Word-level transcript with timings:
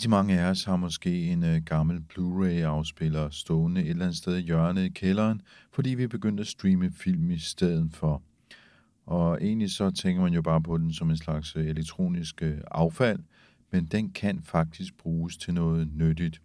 Rigtig 0.00 0.10
mange 0.10 0.40
af 0.40 0.50
os 0.50 0.64
har 0.64 0.76
måske 0.76 1.24
en 1.24 1.44
øh, 1.44 1.62
gammel 1.62 2.00
Blu-ray-afspiller 2.00 3.30
stående 3.30 3.80
et 3.80 3.90
eller 3.90 4.04
andet 4.04 4.16
sted 4.16 4.36
i 4.36 4.40
hjørnet 4.40 4.84
i 4.84 4.88
kælderen, 4.88 5.42
fordi 5.72 5.90
vi 5.90 6.02
er 6.02 6.08
begyndt 6.08 6.40
at 6.40 6.46
streame 6.46 6.90
film 6.90 7.30
i 7.30 7.38
stedet 7.38 7.90
for. 7.92 8.22
Og 9.06 9.38
egentlig 9.42 9.70
så 9.70 9.90
tænker 9.90 10.22
man 10.22 10.32
jo 10.32 10.42
bare 10.42 10.62
på 10.62 10.78
den 10.78 10.92
som 10.92 11.10
en 11.10 11.16
slags 11.16 11.56
øh, 11.56 11.66
elektronisk 11.66 12.42
øh, 12.42 12.58
affald, 12.70 13.18
men 13.72 13.84
den 13.84 14.10
kan 14.10 14.40
faktisk 14.42 14.96
bruges 14.96 15.36
til 15.36 15.54
noget 15.54 15.88
nyttigt. 15.94 16.42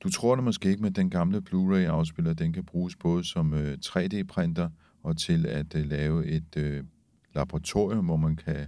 Du 0.00 0.10
tror 0.10 0.34
det 0.34 0.44
måske 0.44 0.68
ikke, 0.68 0.82
men 0.82 0.92
den 0.92 1.10
gamle 1.10 1.42
Blu-ray-afspiller, 1.42 2.32
den 2.32 2.52
kan 2.52 2.64
bruges 2.64 2.96
både 2.96 3.24
som 3.24 3.54
øh, 3.54 3.78
3D-printer 3.86 4.68
og 5.02 5.16
til 5.16 5.46
at 5.46 5.74
øh, 5.74 5.86
lave 5.86 6.26
et 6.26 6.56
øh, 6.56 6.84
laboratorium, 7.34 8.04
hvor 8.04 8.16
man 8.16 8.36
kan 8.36 8.66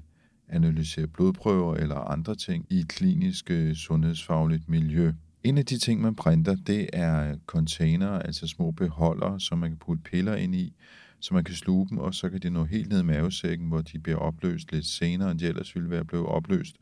analysere 0.49 1.07
blodprøver 1.07 1.75
eller 1.75 1.97
andre 1.97 2.35
ting 2.35 2.67
i 2.71 2.79
et 2.79 2.89
klinisk 2.89 3.51
øh, 3.51 3.75
sundhedsfagligt 3.75 4.69
miljø. 4.69 5.13
En 5.45 5.59
af 5.59 5.67
de 5.67 5.79
ting, 5.79 6.01
man 6.01 6.15
printer, 6.15 6.57
det 6.67 6.91
er 6.93 7.37
container, 7.47 8.11
altså 8.11 8.47
små 8.47 8.71
beholdere, 8.71 9.41
som 9.41 9.59
man 9.59 9.71
kan 9.71 9.79
putte 9.79 10.03
piller 10.03 10.35
ind 10.35 10.55
i, 10.55 10.75
så 11.21 11.35
man 11.35 11.45
kan 11.45 11.55
sluge 11.55 11.89
dem, 11.89 11.99
og 11.99 12.15
så 12.15 12.29
kan 12.29 12.41
de 12.41 12.51
nå 12.51 12.65
helt 12.65 12.89
ned 12.89 13.01
i 13.01 13.05
mavesækken, 13.05 13.69
hvor 13.69 13.81
de 13.81 13.99
bliver 13.99 14.19
opløst 14.19 14.73
lidt 14.73 14.87
senere, 14.87 15.31
end 15.31 15.39
de 15.39 15.47
ellers 15.47 15.75
ville 15.75 15.91
være 15.91 16.05
blevet 16.05 16.27
opløst. 16.27 16.77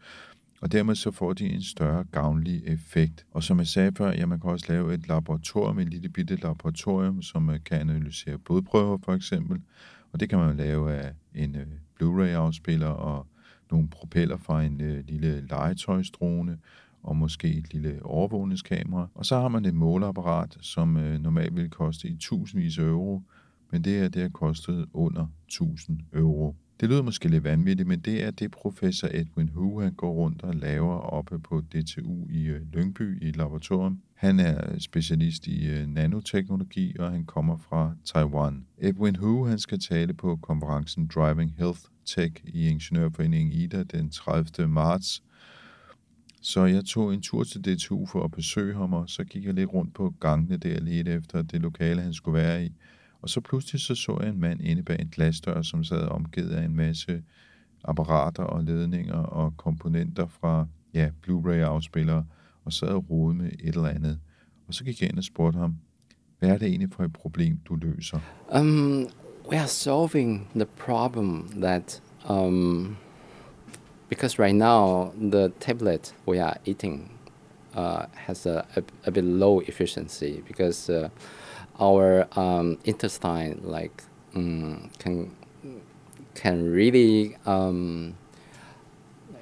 Og 0.60 0.72
dermed 0.72 0.94
så 0.94 1.10
får 1.10 1.32
de 1.32 1.46
en 1.46 1.62
større 1.62 2.04
gavnlig 2.04 2.62
effekt. 2.66 3.26
Og 3.30 3.42
som 3.42 3.58
jeg 3.58 3.66
sagde 3.66 3.92
før, 3.96 4.12
ja, 4.12 4.26
man 4.26 4.40
kan 4.40 4.50
også 4.50 4.66
lave 4.68 4.94
et 4.94 5.08
laboratorium, 5.08 5.78
et 5.78 5.88
lille 5.88 6.08
bitte 6.08 6.36
laboratorium, 6.36 7.22
som 7.22 7.50
øh, 7.50 7.58
kan 7.64 7.80
analysere 7.80 8.38
blodprøver 8.38 8.98
for 9.04 9.14
eksempel. 9.14 9.60
Og 10.12 10.20
det 10.20 10.28
kan 10.28 10.38
man 10.38 10.56
lave 10.56 10.92
af 10.94 11.12
en 11.34 11.56
øh, 11.56 11.66
Blu-ray-afspiller 11.94 12.88
og 12.88 13.26
nogle 13.70 13.88
propeller 13.88 14.36
fra 14.36 14.62
en 14.62 14.80
øh, 14.80 15.04
lille 15.08 15.46
legetøjsdrone 15.46 16.58
og 17.02 17.16
måske 17.16 17.48
et 17.48 17.72
lille 17.72 18.00
overvågningskamera. 18.02 19.08
Og 19.14 19.26
så 19.26 19.40
har 19.40 19.48
man 19.48 19.64
et 19.64 19.74
måleapparat, 19.74 20.58
som 20.60 20.96
øh, 20.96 21.20
normalt 21.20 21.56
vil 21.56 21.70
koste 21.70 22.08
i 22.08 22.16
tusindvis 22.16 22.78
af 22.78 22.82
euro, 22.82 23.22
men 23.72 23.84
det 23.84 23.92
her 23.92 24.08
det 24.08 24.22
har 24.22 24.28
kostet 24.28 24.86
under 24.92 25.26
1000 25.46 26.00
euro. 26.12 26.56
Det 26.80 26.88
lyder 26.88 27.02
måske 27.02 27.28
lidt 27.28 27.44
vanvittigt, 27.44 27.88
men 27.88 28.00
det 28.00 28.24
er 28.24 28.30
det 28.30 28.50
professor 28.50 29.08
Edwin 29.12 29.48
Hu, 29.48 29.80
han 29.80 29.92
går 29.92 30.12
rundt 30.12 30.42
og 30.42 30.54
laver 30.54 30.94
oppe 30.94 31.38
på 31.38 31.60
DTU 31.60 32.26
i 32.30 32.44
øh, 32.44 32.60
Lyngby 32.72 33.22
i 33.22 33.28
et 33.28 33.36
laboratorium. 33.36 34.00
Han 34.16 34.40
er 34.40 34.78
specialist 34.78 35.46
i 35.46 35.66
øh, 35.66 35.86
nanoteknologi, 35.86 36.96
og 36.98 37.10
han 37.10 37.24
kommer 37.24 37.56
fra 37.56 37.94
Taiwan. 38.04 38.66
Edwin 38.78 39.16
Hu 39.16 39.44
han 39.44 39.58
skal 39.58 39.80
tale 39.80 40.14
på 40.14 40.36
konferencen 40.36 41.10
Driving 41.14 41.54
Health 41.58 41.80
Tech 42.04 42.34
i 42.44 42.68
Ingeniørforeningen 42.68 43.52
IDA 43.52 43.82
den 43.82 44.10
30. 44.10 44.68
marts. 44.68 45.22
Så 46.40 46.64
jeg 46.64 46.84
tog 46.84 47.14
en 47.14 47.22
tur 47.22 47.44
til 47.44 47.60
DTU 47.64 48.06
for 48.06 48.24
at 48.24 48.30
besøge 48.30 48.74
ham, 48.74 48.92
og 48.92 49.08
så 49.08 49.24
gik 49.24 49.44
jeg 49.44 49.54
lidt 49.54 49.72
rundt 49.72 49.94
på 49.94 50.14
gangene 50.20 50.56
der 50.56 50.80
lidt 50.80 51.08
efter 51.08 51.42
det 51.42 51.60
lokale, 51.60 52.02
han 52.02 52.14
skulle 52.14 52.38
være 52.38 52.64
i. 52.64 52.72
Og 53.22 53.28
så 53.28 53.40
pludselig 53.40 53.80
så, 53.80 53.94
så 53.94 54.18
jeg 54.20 54.28
en 54.28 54.40
mand 54.40 54.60
inde 54.60 54.82
bag 54.82 55.00
en 55.00 55.08
glasdør, 55.08 55.62
som 55.62 55.84
sad 55.84 56.08
omgivet 56.08 56.50
af 56.50 56.64
en 56.64 56.76
masse 56.76 57.22
apparater 57.84 58.42
og 58.42 58.64
ledninger 58.64 59.14
og 59.14 59.56
komponenter 59.56 60.26
fra 60.26 60.66
ja, 60.94 61.10
Blu-ray-afspillere, 61.22 62.24
og 62.66 62.72
sad 62.72 62.88
og 62.88 63.04
rode 63.10 63.34
med 63.34 63.46
et 63.46 63.74
eller 63.74 63.88
andet. 63.88 64.18
Og 64.68 64.74
så 64.74 64.84
gik 64.84 65.00
jeg 65.00 65.10
ind 65.10 65.18
og 65.18 65.24
spurgte 65.24 65.58
ham, 65.58 65.76
hvad 66.38 66.48
er 66.48 66.58
det 66.58 66.68
egentlig 66.68 66.92
for 66.92 67.04
et 67.04 67.12
problem, 67.12 67.58
du 67.68 67.74
løser? 67.74 68.20
Um, 68.52 69.08
we 69.50 69.58
are 69.58 69.68
solving 69.68 70.48
the 70.54 70.66
problem 70.66 71.48
that 71.60 72.02
um, 72.28 72.96
because 74.08 74.38
right 74.38 74.56
now 74.56 75.12
the 75.30 75.52
tablet 75.60 76.14
we 76.26 76.38
are 76.40 76.56
eating 76.64 77.10
uh, 77.74 78.06
has 78.14 78.46
a, 78.46 78.64
a, 78.76 78.82
a, 79.04 79.10
bit 79.10 79.24
low 79.24 79.60
efficiency 79.60 80.42
because 80.48 80.90
uh, 80.90 81.08
our 81.78 82.26
um, 82.38 82.78
intestine 82.84 83.60
like 83.64 84.02
um, 84.34 84.90
can 84.98 85.30
can 86.34 86.70
really 86.70 87.36
um, 87.46 88.14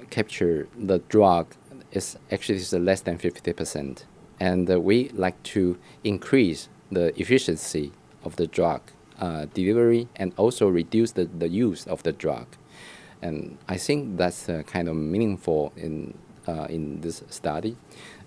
capture 0.09 0.67
the 0.77 0.99
drug 1.09 1.47
is 1.95 2.17
actually 2.31 2.57
is 2.57 2.73
less 2.73 3.01
than 3.01 3.17
50% 3.17 4.03
and 4.39 4.69
uh, 4.69 4.79
we 4.79 5.09
like 5.09 5.41
to 5.43 5.77
increase 6.03 6.67
the 6.91 7.19
efficiency 7.19 7.91
of 8.23 8.35
the 8.35 8.47
drug 8.47 8.81
uh, 9.19 9.45
delivery 9.53 10.07
and 10.15 10.33
also 10.37 10.67
reduce 10.67 11.11
the, 11.11 11.25
the 11.25 11.47
use 11.47 11.87
of 11.87 12.03
the 12.03 12.11
drug 12.11 12.47
and 13.21 13.57
I 13.67 13.77
think 13.77 14.17
that's 14.17 14.49
uh, 14.49 14.63
kind 14.67 14.89
of 14.89 14.95
meaningful 14.95 15.71
in 15.75 16.13
uh, 16.47 16.67
in 16.69 17.01
this 17.01 17.23
study 17.29 17.75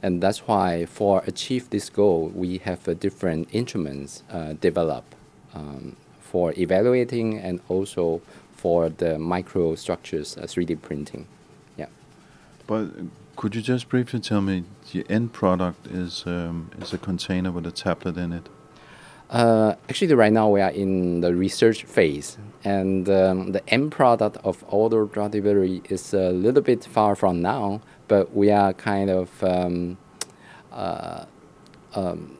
and 0.02 0.20
that's 0.20 0.40
why 0.48 0.86
for 0.86 1.22
achieve 1.26 1.70
this 1.70 1.88
goal 1.88 2.32
we 2.34 2.58
have 2.58 2.88
uh, 2.88 2.94
different 2.94 3.48
instruments 3.52 4.24
uh, 4.30 4.54
developed 4.54 5.14
um, 5.54 5.96
for 6.20 6.52
evaluating 6.58 7.38
and 7.38 7.60
also 7.68 8.20
for 8.52 8.88
the 8.88 9.16
microstructures 9.16 10.36
3D 10.36 10.76
uh, 10.76 10.80
printing. 10.80 11.26
Yeah. 11.76 11.86
But 12.66 12.88
could 13.38 13.54
you 13.54 13.62
just 13.62 13.88
briefly 13.88 14.20
tell 14.20 14.42
me 14.42 14.64
the 14.92 15.06
end 15.08 15.32
product 15.32 15.86
is 15.86 16.24
um, 16.26 16.70
is 16.78 16.92
a 16.92 16.98
container 16.98 17.50
with 17.50 17.66
a 17.66 17.70
tablet 17.70 18.18
in 18.18 18.32
it? 18.34 18.46
Uh, 19.30 19.74
actually, 19.88 20.12
right 20.14 20.32
now 20.32 20.48
we 20.48 20.60
are 20.60 20.70
in 20.70 21.20
the 21.20 21.34
research 21.34 21.84
phase, 21.84 22.38
and 22.64 23.08
um, 23.08 23.52
the 23.52 23.62
end 23.68 23.92
product 23.92 24.36
of 24.44 24.62
auto 24.68 25.06
drug 25.06 25.30
delivery 25.32 25.80
is 25.88 26.12
a 26.12 26.30
little 26.30 26.62
bit 26.62 26.84
far 26.84 27.14
from 27.14 27.40
now 27.40 27.80
but 28.08 28.34
we 28.34 28.50
are 28.50 28.72
kind 28.72 29.10
of 29.10 29.44
um, 29.44 29.98
uh, 30.72 31.26
um, 31.94 32.38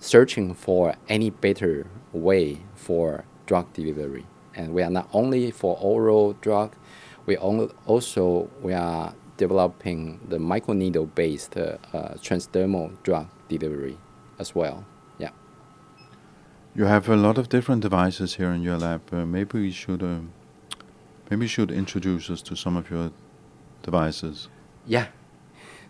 searching 0.00 0.52
for 0.52 0.94
any 1.08 1.30
better 1.30 1.86
way 2.12 2.58
for 2.74 3.24
drug 3.46 3.72
delivery. 3.72 4.26
And 4.54 4.74
we 4.74 4.82
are 4.82 4.90
not 4.90 5.08
only 5.12 5.50
for 5.50 5.78
oral 5.80 6.34
drug, 6.34 6.74
we 7.26 7.36
also 7.36 8.50
we 8.60 8.74
are 8.74 9.14
developing 9.36 10.20
the 10.28 10.38
microneedle 10.38 11.14
based 11.14 11.56
uh, 11.56 11.76
uh, 11.92 12.14
transdermal 12.14 13.02
drug 13.02 13.28
delivery 13.48 13.98
as 14.38 14.54
well. 14.54 14.84
Yeah. 15.18 15.30
You 16.74 16.84
have 16.84 17.08
a 17.08 17.16
lot 17.16 17.38
of 17.38 17.48
different 17.48 17.82
devices 17.82 18.34
here 18.34 18.50
in 18.50 18.62
your 18.62 18.76
lab. 18.76 19.02
Uh, 19.12 19.26
maybe 19.26 19.60
we 19.60 19.70
should 19.70 20.02
uh, 20.02 20.20
maybe 21.30 21.44
you 21.44 21.48
should 21.48 21.70
introduce 21.70 22.30
us 22.30 22.42
to 22.42 22.56
some 22.56 22.76
of 22.76 22.90
your 22.90 23.10
devices. 23.82 24.48
Yeah. 24.86 25.06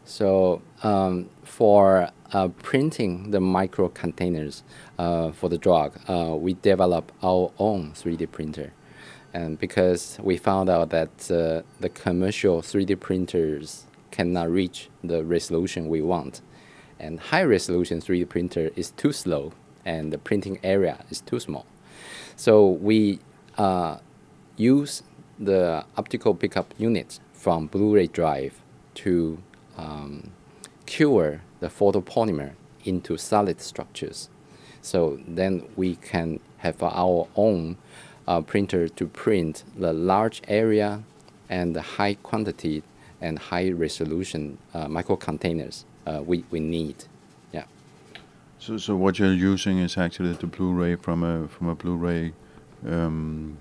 So 0.04 0.60
um, 0.82 1.30
for 1.42 2.10
uh, 2.32 2.48
printing 2.62 3.30
the 3.30 3.40
micro 3.40 3.88
containers 3.88 4.62
uh, 4.98 5.32
for 5.32 5.48
the 5.48 5.56
drug, 5.56 5.98
uh, 6.08 6.36
we 6.36 6.54
develop 6.54 7.10
our 7.22 7.52
own 7.58 7.92
3D 7.92 8.30
printer. 8.30 8.72
And 9.34 9.58
because 9.58 10.16
we 10.22 10.36
found 10.36 10.70
out 10.70 10.90
that 10.90 11.30
uh, 11.30 11.62
the 11.80 11.88
commercial 11.88 12.62
3D 12.62 13.00
printers 13.00 13.84
cannot 14.12 14.48
reach 14.48 14.88
the 15.02 15.24
resolution 15.24 15.88
we 15.88 16.00
want. 16.00 16.40
And 17.00 17.18
high 17.18 17.42
resolution 17.42 18.00
3D 18.00 18.28
printer 18.28 18.70
is 18.76 18.92
too 18.92 19.12
slow 19.12 19.52
and 19.84 20.12
the 20.12 20.18
printing 20.18 20.60
area 20.62 21.04
is 21.10 21.20
too 21.20 21.40
small. 21.40 21.66
So 22.36 22.68
we 22.68 23.18
uh, 23.58 23.98
use 24.56 25.02
the 25.38 25.84
optical 25.96 26.36
pickup 26.36 26.72
unit 26.78 27.18
from 27.32 27.66
Blu-ray 27.66 28.06
drive 28.06 28.62
to 28.94 29.38
um, 29.76 30.30
cure 30.86 31.42
the 31.58 31.66
photopolymer 31.66 32.52
into 32.84 33.16
solid 33.16 33.60
structures. 33.60 34.30
So 34.80 35.18
then 35.26 35.66
we 35.74 35.96
can 35.96 36.38
have 36.58 36.80
our 36.82 37.26
own 37.34 37.78
uh, 38.26 38.40
printer 38.40 38.88
to 38.88 39.06
print 39.06 39.64
the 39.76 39.92
large 39.92 40.42
area 40.48 41.02
and 41.48 41.74
the 41.76 41.82
high 41.82 42.14
quantity 42.14 42.82
and 43.20 43.38
high 43.38 43.70
resolution 43.70 44.58
uh, 44.74 44.88
micro 44.88 45.16
containers 45.16 45.84
uh, 46.06 46.22
we, 46.24 46.44
we 46.50 46.60
need. 46.60 47.04
Yeah. 47.52 47.64
So, 48.58 48.76
so 48.76 48.96
what 48.96 49.18
you're 49.18 49.32
using 49.32 49.78
is 49.78 49.96
actually 49.96 50.32
the 50.34 50.46
Blu-ray 50.46 50.96
from 50.96 51.22
a 51.22 51.48
from 51.48 51.68
a 51.68 51.74
Blu-ray 51.74 52.32
um, 52.86 53.58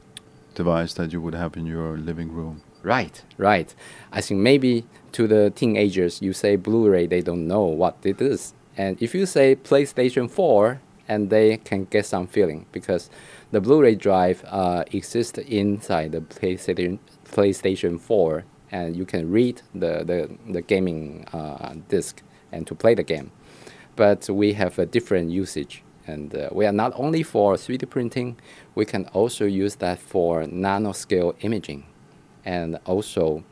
device 0.55 0.93
that 0.95 1.13
you 1.13 1.21
would 1.21 1.33
have 1.33 1.57
in 1.57 1.65
your 1.65 1.97
living 1.97 2.31
room. 2.31 2.61
Right, 2.83 3.23
right. 3.37 3.73
I 4.11 4.19
think 4.19 4.41
maybe 4.41 4.85
to 5.13 5.25
the 5.25 5.51
teenagers, 5.51 6.21
you 6.21 6.33
say 6.33 6.57
Blu-ray, 6.57 7.07
they 7.07 7.21
don't 7.21 7.47
know 7.47 7.63
what 7.63 7.95
it 8.03 8.21
is. 8.21 8.53
And 8.75 9.01
if 9.01 9.15
you 9.15 9.25
say 9.25 9.55
PlayStation 9.55 10.29
4, 10.29 10.81
and 11.07 11.29
they 11.29 11.57
can 11.57 11.85
get 11.85 12.05
some 12.05 12.27
feeling 12.27 12.65
because 12.71 13.09
the 13.53 13.61
Blu-ray 13.61 13.93
drive 13.93 14.43
uh, 14.47 14.83
exists 14.93 15.37
inside 15.37 16.11
the 16.11 16.21
PlayStation 16.21 16.97
PlayStation 17.23 17.99
4, 17.99 18.43
and 18.71 18.95
you 18.97 19.05
can 19.05 19.29
read 19.29 19.61
the 19.75 20.03
the, 20.03 20.37
the 20.51 20.61
gaming 20.63 21.25
uh, 21.31 21.75
disc 21.87 22.23
and 22.51 22.65
to 22.65 22.73
play 22.73 22.95
the 22.95 23.03
game. 23.03 23.31
But 23.95 24.27
we 24.27 24.53
have 24.53 24.79
a 24.79 24.87
different 24.87 25.29
usage, 25.29 25.83
and 26.07 26.35
uh, 26.35 26.49
we 26.51 26.65
are 26.65 26.71
not 26.71 26.93
only 26.95 27.21
for 27.21 27.53
3D 27.53 27.87
printing, 27.91 28.37
we 28.73 28.85
can 28.85 29.05
also 29.13 29.45
use 29.45 29.75
that 29.75 29.99
for 29.99 30.45
nanoscale 30.45 31.35
imaging, 31.41 31.83
and 32.43 32.79
also 32.85 33.43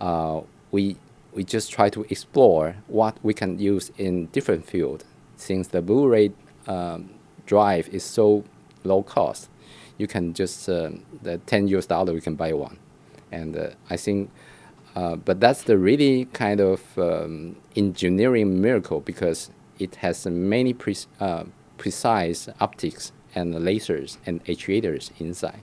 uh, 0.00 0.40
we 0.72 0.96
we 1.32 1.44
just 1.44 1.70
try 1.70 1.88
to 1.90 2.04
explore 2.10 2.74
what 2.88 3.16
we 3.22 3.32
can 3.34 3.60
use 3.60 3.92
in 3.98 4.26
different 4.32 4.66
field. 4.66 5.04
Since 5.36 5.68
the 5.68 5.80
Blu-ray 5.80 6.32
um, 6.66 7.10
drive 7.46 7.88
is 7.90 8.02
so 8.02 8.44
low 8.84 9.02
cost, 9.02 9.48
you 9.98 10.06
can 10.06 10.34
just 10.34 10.68
uh, 10.68 10.90
the 11.22 11.38
10 11.38 11.68
US 11.68 11.86
dollar 11.86 12.12
you 12.12 12.20
can 12.20 12.34
buy 12.34 12.52
one, 12.52 12.78
and 13.32 13.56
uh, 13.56 13.70
I 13.90 13.96
think. 13.96 14.30
Uh, 14.96 15.16
but 15.16 15.40
that's 15.40 15.64
the 15.64 15.76
really 15.76 16.26
kind 16.26 16.60
of 16.60 16.96
um, 16.98 17.56
engineering 17.74 18.60
miracle 18.60 19.00
because 19.00 19.50
it 19.80 19.96
has 19.96 20.24
many 20.24 20.72
pre 20.72 20.94
precise 21.78 22.48
optics 22.60 23.12
and 23.34 23.54
lasers 23.54 24.18
and 24.26 24.44
actuators 24.44 25.10
inside. 25.18 25.62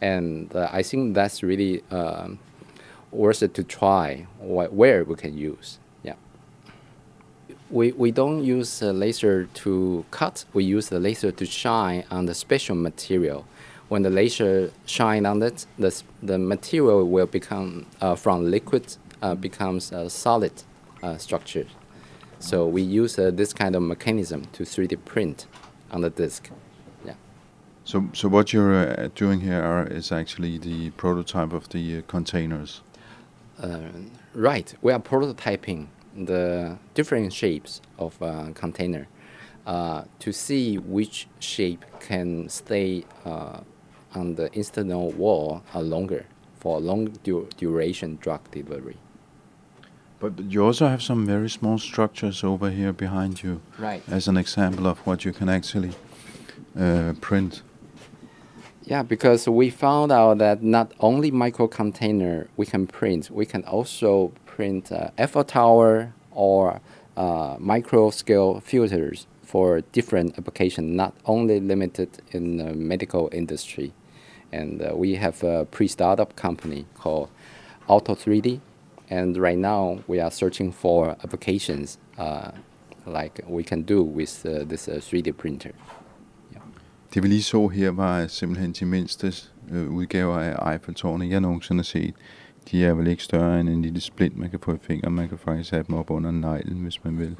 And 0.00 0.54
uh, 0.54 0.68
I 0.72 0.82
think 0.82 1.14
that's 1.14 1.42
really 1.42 1.82
um, 1.90 2.38
worth 3.10 3.42
it 3.42 3.54
to 3.54 3.64
try 3.64 4.26
wh 4.40 4.72
where 4.72 5.04
we 5.04 5.14
can 5.14 5.36
use. 5.36 5.78
We, 7.70 7.92
we 7.92 8.12
don't 8.12 8.44
use 8.44 8.78
the 8.78 8.92
laser 8.92 9.46
to 9.54 10.04
cut, 10.10 10.44
we 10.52 10.64
use 10.64 10.88
the 10.88 11.00
laser 11.00 11.32
to 11.32 11.44
shine 11.44 12.04
on 12.10 12.26
the 12.26 12.34
special 12.34 12.76
material. 12.76 13.44
When 13.88 14.02
the 14.02 14.10
laser 14.10 14.72
shine 14.84 15.26
on 15.26 15.42
it, 15.42 15.66
the, 15.78 16.02
the 16.22 16.38
material 16.38 17.08
will 17.08 17.26
become, 17.26 17.86
uh, 18.00 18.14
from 18.16 18.50
liquid, 18.50 18.96
uh, 19.22 19.34
becomes 19.34 19.92
a 19.92 20.08
solid 20.10 20.52
uh, 21.02 21.16
structure. 21.18 21.66
So 22.38 22.66
we 22.66 22.82
use 22.82 23.18
uh, 23.18 23.30
this 23.32 23.52
kind 23.52 23.74
of 23.74 23.82
mechanism 23.82 24.46
to 24.52 24.62
3D 24.62 25.04
print 25.04 25.46
on 25.90 26.02
the 26.02 26.10
disk. 26.10 26.50
Yeah. 27.04 27.14
So, 27.84 28.08
so 28.12 28.28
what 28.28 28.52
you're 28.52 28.88
uh, 28.88 29.08
doing 29.14 29.40
here 29.40 29.62
are, 29.62 29.86
is 29.86 30.12
actually 30.12 30.58
the 30.58 30.90
prototype 30.90 31.52
of 31.52 31.68
the 31.70 31.98
uh, 31.98 32.02
containers. 32.06 32.82
Uh, 33.60 33.88
right. 34.34 34.74
We 34.82 34.92
are 34.92 35.00
prototyping 35.00 35.86
the 36.16 36.78
different 36.94 37.32
shapes 37.32 37.80
of 37.98 38.20
uh, 38.22 38.50
container 38.54 39.06
uh, 39.66 40.04
to 40.20 40.32
see 40.32 40.78
which 40.78 41.28
shape 41.40 41.84
can 42.00 42.48
stay 42.48 43.04
uh, 43.24 43.60
on 44.14 44.34
the 44.34 44.48
external 44.58 45.10
wall 45.12 45.62
uh, 45.74 45.80
longer 45.80 46.26
for 46.56 46.80
long 46.80 47.06
du 47.22 47.48
duration 47.56 48.16
drug 48.20 48.40
delivery. 48.50 48.96
But 50.18 50.38
you 50.50 50.64
also 50.64 50.86
have 50.88 51.02
some 51.02 51.26
very 51.26 51.50
small 51.50 51.78
structures 51.78 52.42
over 52.42 52.70
here 52.70 52.92
behind 52.92 53.42
you. 53.42 53.60
Right. 53.78 54.02
As 54.08 54.28
an 54.28 54.36
example 54.38 54.86
of 54.86 54.98
what 55.06 55.24
you 55.26 55.32
can 55.32 55.48
actually 55.48 55.92
uh, 56.78 57.12
print. 57.20 57.62
Yeah, 58.84 59.02
because 59.02 59.48
we 59.48 59.68
found 59.70 60.12
out 60.12 60.38
that 60.38 60.62
not 60.62 60.92
only 61.00 61.30
micro 61.30 61.66
container 61.66 62.46
we 62.56 62.66
can 62.66 62.86
print, 62.86 63.30
we 63.30 63.44
can 63.44 63.64
also 63.64 64.32
print 64.56 64.90
uh, 64.90 65.10
Eiffel 65.18 65.44
Tower 65.44 66.12
or 66.32 66.80
uh, 67.16 67.56
micro 67.58 68.10
scale 68.10 68.60
filters 68.60 69.26
for 69.42 69.82
different 69.92 70.38
application, 70.38 70.96
not 70.96 71.12
only 71.24 71.60
limited 71.60 72.08
in 72.30 72.56
the 72.56 72.72
medical 72.74 73.28
industry. 73.32 73.92
And 74.52 74.82
uh, 74.82 74.96
we 74.96 75.16
have 75.16 75.44
a 75.44 75.64
pre-startup 75.66 76.34
company 76.36 76.86
called 76.94 77.28
Auto 77.88 78.14
3D, 78.14 78.60
and 79.10 79.36
right 79.36 79.58
now 79.58 79.98
we 80.06 80.20
are 80.20 80.30
searching 80.30 80.72
for 80.72 81.16
applications 81.24 81.98
uh, 82.18 82.50
like 83.04 83.40
we 83.46 83.62
can 83.62 83.82
do 83.82 84.02
with 84.02 84.46
uh, 84.46 84.64
this 84.64 84.88
3D 84.88 85.32
printer. 85.32 85.72
Det 87.14 87.22
vi 87.22 87.28
lige 87.28 87.42
så 87.42 87.68
her 87.68 87.90
var 87.90 88.26
simpelthen 88.26 88.72
de 88.72 88.84
mindste 88.84 89.32
øh, 89.70 89.90
udgaver 89.90 90.38
af 90.38 90.72
Eiffeltårnet, 90.72 91.30
jeg 91.30 91.40
nogensinde 91.40 91.78
har 91.78 91.84
set. 91.84 92.14
De 92.70 92.84
er 92.84 92.94
vel 92.94 93.06
ikke 93.06 93.22
større 93.22 93.60
end 93.60 93.68
en 93.68 93.82
lille 93.82 94.00
splint, 94.00 94.36
man 94.38 94.50
kan 94.50 94.58
få 94.60 94.74
i 94.74 94.78
fingeren. 94.80 95.14
Man 95.14 95.28
kan 95.28 95.38
faktisk 95.38 95.70
have 95.70 95.84
dem 95.86 95.94
op 95.94 96.10
under 96.10 96.30
neglen, 96.30 96.82
hvis 96.82 97.04
man 97.04 97.18
vil. 97.18 97.36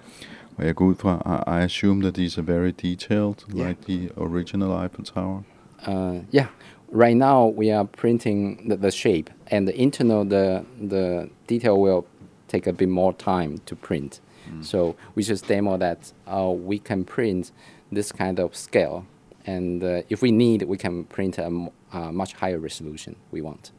Og 0.57 0.67
jeg 0.67 0.75
går 0.75 0.85
ud 0.85 0.95
fra, 0.95 1.43
I, 1.47 1.61
I 1.61 1.65
assume 1.65 2.03
that 2.03 2.15
these 2.15 2.41
are 2.41 2.47
very 2.47 2.73
detailed, 2.83 3.35
Yeah. 3.55 3.69
like 3.69 3.81
the 3.89 4.09
original 4.17 4.85
Eiffel 4.85 5.05
Tower. 5.05 5.43
Uh, 5.87 6.19
yeah, 6.35 6.47
right 6.93 7.17
now 7.17 7.59
we 7.59 7.71
are 7.77 7.85
printing 7.85 8.69
the, 8.71 8.77
the 8.77 8.91
shape 8.91 9.31
and 9.51 9.69
the 9.69 9.75
internal 9.83 10.25
the 10.25 10.63
the 10.91 11.29
detail 11.49 11.81
will 11.81 12.05
take 12.49 12.71
a 12.71 12.73
bit 12.73 12.89
more 12.89 13.13
time 13.13 13.59
to 13.67 13.77
print. 13.77 14.21
So 14.61 14.95
we 15.17 15.23
just 15.23 15.49
demo 15.49 15.77
that 15.79 16.13
uh, 16.27 16.51
we 16.69 16.79
can 16.79 17.05
print 17.05 17.53
this 17.95 18.13
kind 18.13 18.39
of 18.39 18.55
scale, 18.55 19.05
and 19.47 19.83
uh, 19.83 20.03
if 20.09 20.23
we 20.23 20.31
need, 20.31 20.63
we 20.63 20.77
can 20.77 21.05
print 21.05 21.39
a, 21.39 21.47
uh, 21.93 22.13
much 22.13 22.33
higher 22.35 22.61
resolution 22.61 23.17
we 23.33 23.41
want. 23.43 23.73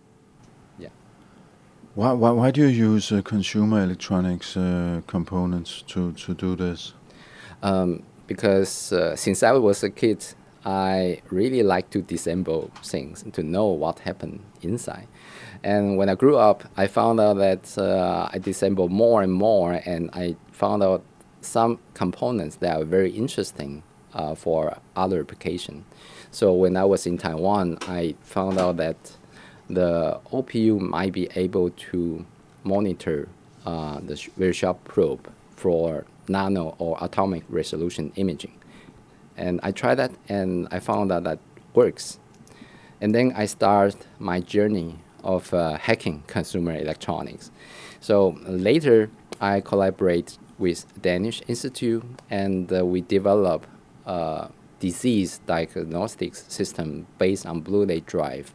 Why, 1.98 2.12
why, 2.12 2.30
why 2.30 2.52
do 2.52 2.62
you 2.62 2.68
use 2.68 3.12
uh, 3.12 3.24
consumer 3.24 3.82
electronics 3.82 4.56
uh, 4.56 5.02
components 5.08 5.84
to, 5.88 6.12
to 6.12 6.36
do 6.36 6.56
this? 6.56 6.94
um, 7.64 8.04
because 8.28 8.94
uh, 8.94 9.16
since 9.16 9.42
I 9.42 9.54
was 9.54 9.82
a 9.82 9.90
kid, 9.90 10.24
I 10.64 11.24
really 11.32 11.64
like 11.64 11.90
to 11.90 12.04
disassemble 12.04 12.70
things 12.84 13.26
to 13.34 13.42
know 13.42 13.66
what 13.66 13.98
happened 13.98 14.42
inside. 14.62 15.08
And 15.64 15.98
when 15.98 16.08
I 16.08 16.14
grew 16.14 16.38
up, 16.38 16.66
I 16.78 16.86
found 16.86 17.20
out 17.20 17.38
that 17.38 17.76
uh, 17.80 18.30
I 18.32 18.38
disassemble 18.38 18.90
more 18.90 19.24
and 19.24 19.34
more, 19.34 19.82
and 19.84 20.12
I 20.14 20.36
found 20.52 20.84
out 20.84 21.04
some 21.42 21.80
components 21.96 22.58
that 22.58 22.80
are 22.80 22.86
very 22.86 23.10
interesting 23.10 23.82
uh, 24.14 24.36
for 24.36 24.78
other 24.96 25.20
application. 25.20 25.84
So 26.30 26.54
when 26.54 26.78
I 26.78 26.86
was 26.86 27.08
in 27.08 27.18
Taiwan, 27.18 27.80
I 27.88 28.14
found 28.22 28.60
out 28.60 28.78
that 28.78 29.17
the 29.70 30.20
OPU 30.32 30.80
might 30.80 31.14
be 31.14 31.30
able 31.36 31.70
to 31.72 32.26
monitor 32.64 33.28
uh, 33.66 34.00
the 34.00 34.16
very 34.38 34.54
sharp 34.54 34.84
probe 34.86 35.30
for 35.56 36.06
nano 36.28 36.76
or 36.78 36.98
atomic 37.02 37.44
resolution 37.50 38.12
imaging. 38.16 38.54
And 39.36 39.60
I 39.64 39.72
tried 39.72 39.96
that 39.96 40.12
and 40.30 40.68
I 40.72 40.80
found 40.80 41.12
that 41.12 41.24
that 41.24 41.40
works. 41.74 42.20
And 43.00 43.14
then 43.14 43.34
I 43.36 43.46
start 43.46 43.96
my 44.20 44.40
journey 44.40 45.00
of 45.24 45.54
uh, 45.54 45.78
hacking 45.78 46.24
consumer 46.28 46.76
electronics. 46.76 47.52
So 48.00 48.38
later, 48.48 49.10
I 49.40 49.62
collaborate 49.62 50.38
with 50.58 50.86
Danish 51.02 51.42
Institute 51.48 52.04
and 52.30 52.72
uh, 52.74 52.86
we 52.86 53.02
develop 53.02 53.68
a 54.06 54.50
disease 54.80 55.40
diagnostics 55.46 56.46
system 56.48 57.08
based 57.18 57.46
on 57.46 57.62
Blu-ray 57.62 58.02
drive. 58.02 58.54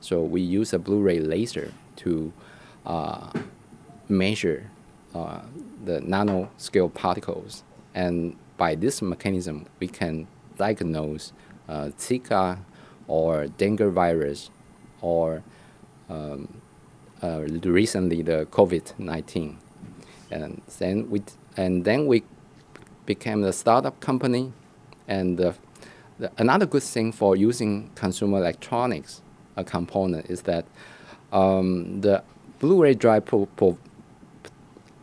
So 0.00 0.22
we 0.22 0.40
use 0.40 0.72
a 0.72 0.78
Blu-ray 0.78 1.20
laser 1.20 1.72
to 1.96 2.32
uh, 2.86 3.30
measure 4.08 4.70
uh, 5.14 5.40
the 5.84 6.00
nanoscale 6.00 6.92
particles. 6.92 7.64
And 7.94 8.36
by 8.56 8.74
this 8.74 9.02
mechanism, 9.02 9.66
we 9.80 9.88
can 9.88 10.26
diagnose 10.56 11.32
uh, 11.68 11.90
Zika 11.98 12.58
or 13.06 13.46
dengue 13.46 13.92
virus 13.92 14.50
or 15.00 15.42
um, 16.08 16.60
uh, 17.22 17.40
recently 17.64 18.22
the 18.22 18.46
COVID-19. 18.50 19.56
And 20.30 20.62
then 20.78 21.10
we, 21.10 21.22
and 21.56 21.84
then 21.84 22.06
we 22.06 22.22
became 23.06 23.42
a 23.44 23.52
startup 23.52 23.98
company. 24.00 24.52
And 25.06 25.40
uh, 25.40 25.52
the, 26.18 26.30
another 26.38 26.66
good 26.66 26.82
thing 26.82 27.12
for 27.12 27.34
using 27.34 27.90
consumer 27.94 28.38
electronics 28.38 29.22
a 29.58 29.64
component 29.64 30.30
is 30.30 30.42
that 30.42 30.64
um, 31.32 32.00
the 32.00 32.22
Blu-ray 32.60 32.94
drive 32.94 33.26
pro- 33.26 33.46
pro- 33.46 33.78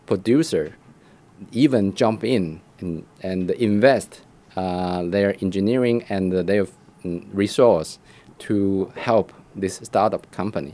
producer 0.06 0.76
even 1.52 1.94
jump 1.94 2.24
in 2.24 2.62
and, 2.80 3.06
and 3.22 3.52
invest 3.52 4.22
uh, 4.56 5.04
their 5.04 5.36
engineering 5.42 6.04
and 6.10 6.32
their 6.32 6.66
resource 7.34 8.00
to 8.40 8.92
help 8.96 9.32
this 9.56 9.80
startup 9.84 10.30
company. 10.32 10.74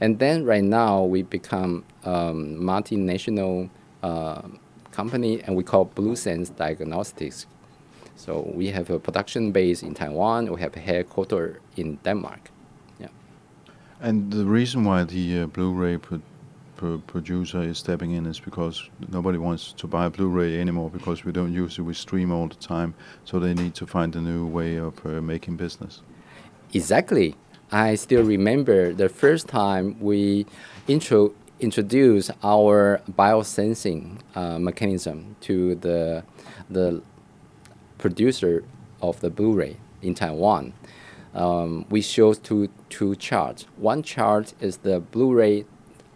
And 0.00 0.18
then 0.18 0.44
right 0.44 0.64
now 0.64 1.04
we 1.04 1.22
become 1.22 1.84
um, 2.04 2.56
multinational 2.56 3.68
uh, 4.02 4.42
company 4.90 5.42
and 5.42 5.56
we 5.56 5.62
call 5.62 5.86
BlueSense 5.86 6.54
Diagnostics. 6.56 7.46
So 8.16 8.50
we 8.54 8.68
have 8.68 8.90
a 8.90 8.98
production 8.98 9.52
base 9.52 9.82
in 9.82 9.94
Taiwan. 9.94 10.52
We 10.52 10.60
have 10.60 10.76
a 10.76 10.80
headquarters 10.80 11.56
in 11.76 11.96
Denmark. 12.04 12.50
And 14.02 14.32
the 14.32 14.46
reason 14.46 14.84
why 14.84 15.04
the 15.04 15.40
uh, 15.40 15.46
Blu-ray 15.46 15.98
pro 15.98 16.20
pro 16.76 16.96
producer 16.98 17.60
is 17.60 17.76
stepping 17.76 18.12
in 18.12 18.24
is 18.24 18.40
because 18.40 18.88
nobody 19.10 19.36
wants 19.36 19.72
to 19.74 19.86
buy 19.86 20.06
a 20.06 20.10
Blu-ray 20.10 20.58
anymore 20.58 20.88
because 20.88 21.26
we 21.26 21.32
don't 21.32 21.52
use 21.52 21.78
it. 21.78 21.82
We 21.82 21.92
stream 21.92 22.32
all 22.32 22.48
the 22.48 22.54
time, 22.54 22.94
so 23.26 23.38
they 23.38 23.52
need 23.52 23.74
to 23.74 23.86
find 23.86 24.16
a 24.16 24.20
new 24.20 24.46
way 24.46 24.76
of 24.76 24.94
uh, 25.04 25.20
making 25.20 25.56
business. 25.56 26.00
Exactly. 26.72 27.34
I 27.70 27.96
still 27.96 28.24
remember 28.24 28.94
the 28.94 29.10
first 29.10 29.46
time 29.46 30.00
we 30.00 30.46
intro 30.88 31.32
introduced 31.60 32.30
our 32.42 33.02
biosensing 33.12 34.20
uh, 34.34 34.58
mechanism 34.58 35.36
to 35.42 35.74
the 35.74 36.24
the 36.70 37.02
producer 37.98 38.64
of 39.02 39.20
the 39.20 39.28
Blu-ray 39.28 39.76
in 40.00 40.14
Taiwan. 40.14 40.72
Um, 41.34 41.86
we 41.90 42.00
showed 42.02 42.42
two 42.42 42.68
two 42.88 43.14
charts. 43.16 43.66
One 43.76 44.02
chart 44.02 44.54
is 44.60 44.78
the 44.78 45.00
Blu-ray 45.00 45.64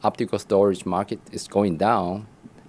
optical 0.03 0.39
storage 0.39 0.85
market 0.85 1.21
is 1.33 1.49
going 1.49 1.77
down, 1.77 2.27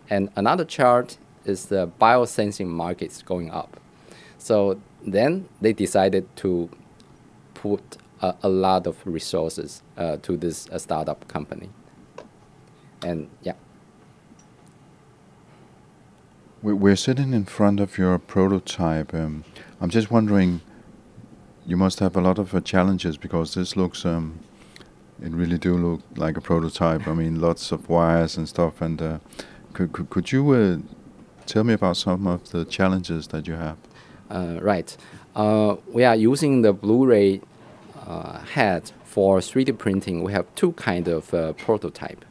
and 0.09 0.29
another 0.35 0.65
chart 0.65 1.17
is 1.45 1.65
the 1.67 1.89
biosensing 1.99 2.67
market 2.67 3.11
is 3.11 3.21
going 3.23 3.51
up. 3.51 3.79
So 4.37 4.79
then 5.05 5.47
they 5.61 5.73
decided 5.73 6.23
to 6.37 6.69
put 7.53 7.97
a, 8.21 8.35
a 8.43 8.49
lot 8.49 8.87
of 8.87 9.05
resources 9.05 9.81
uh, 9.97 10.17
to 10.17 10.37
this 10.37 10.69
uh, 10.69 10.77
startup 10.77 11.27
company. 11.27 11.69
And 13.03 13.29
yeah. 13.41 13.53
We're 16.61 16.95
sitting 16.95 17.33
in 17.33 17.45
front 17.45 17.79
of 17.79 17.97
your 17.97 18.17
prototype. 18.17 19.13
Um, 19.13 19.43
I'm 19.79 19.89
just 19.89 20.09
wondering, 20.09 20.61
you 21.65 21.77
must 21.77 21.99
have 21.99 22.15
a 22.15 22.21
lot 22.21 22.37
of 22.37 22.53
uh, 22.53 22.61
challenges 22.61 23.17
because 23.17 23.53
this 23.53 23.75
looks, 23.75 24.05
um, 24.05 24.39
it 25.21 25.31
really 25.31 25.57
do 25.57 25.75
look 25.75 26.01
like 26.15 26.37
a 26.37 26.41
prototype. 26.41 27.07
I 27.07 27.13
mean, 27.13 27.41
lots 27.41 27.71
of 27.71 27.89
wires 27.89 28.37
and 28.37 28.47
stuff. 28.47 28.81
And 28.81 29.01
uh, 29.01 29.19
could, 29.73 29.91
could, 29.91 30.09
could 30.09 30.31
you 30.31 30.51
uh, 30.51 30.77
tell 31.45 31.63
me 31.63 31.73
about 31.73 31.97
some 31.97 32.27
of 32.27 32.51
the 32.51 32.65
challenges 32.65 33.27
that 33.27 33.47
you 33.47 33.53
have? 33.53 33.77
Uh, 34.29 34.59
right. 34.61 34.95
Uh, 35.35 35.75
we 35.87 36.03
are 36.03 36.15
using 36.15 36.61
the 36.61 36.73
Blu-ray 36.73 37.41
head 38.53 38.91
for 39.03 39.39
3D 39.39 39.77
printing. 39.77 40.23
We 40.23 40.31
have 40.33 40.45
two 40.55 40.73
kind 40.73 41.07
of 41.07 41.29
prototype. 41.57 42.23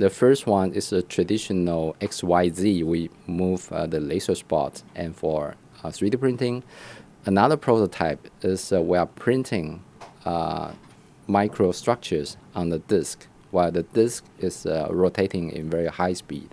The 0.00 0.08
first 0.08 0.46
one 0.46 0.72
is 0.72 0.94
a 0.94 1.02
traditional 1.02 1.94
XYZ. 2.00 2.84
We 2.84 3.10
move 3.26 3.70
uh, 3.70 3.86
the 3.86 4.00
laser 4.00 4.34
spot 4.34 4.82
and 4.94 5.14
for 5.14 5.56
uh, 5.84 5.88
3D 5.88 6.18
printing. 6.18 6.62
Another 7.26 7.56
prototype 7.56 8.28
is 8.42 8.72
uh, 8.72 8.80
we 8.80 8.96
are 8.96 9.06
printing 9.06 9.82
uh, 10.24 10.72
microstructures 11.28 12.36
on 12.54 12.70
the 12.70 12.78
disk 12.78 13.26
while 13.50 13.70
the 13.70 13.82
disk 13.82 14.24
is 14.38 14.66
uh, 14.66 14.88
rotating 14.90 15.50
in 15.50 15.68
very 15.68 15.88
high 15.88 16.12
speed. 16.12 16.48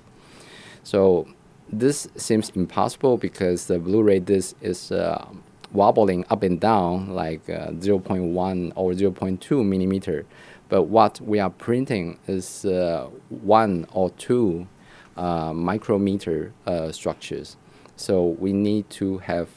So 0.84 1.28
this 1.72 2.08
seems 2.16 2.50
impossible 2.52 3.18
because 3.18 3.68
the 3.68 3.80
Blu-ray 3.80 4.20
disc 4.20 4.56
is 4.62 4.92
uh, 4.92 5.28
wobbling 5.72 6.26
up 6.30 6.44
and 6.44 6.60
down 6.60 7.14
like 7.14 7.46
0.1 7.46 8.72
or 8.76 8.92
0.2 8.94 9.66
millimeter 9.66 10.26
but 10.70 10.84
what 10.84 11.22
we 11.22 11.40
are 11.40 11.50
printing 11.50 12.20
is 12.28 12.66
uh, 12.66 13.08
one 13.30 13.86
or 13.94 14.10
two 14.12 14.68
uh, 15.16 15.54
micrometer 15.54 16.54
uh, 16.66 16.92
structures. 16.92 17.58
So 17.96 18.28
we 18.40 18.54
need 18.54 18.90
to 18.92 19.18
have 19.20 19.50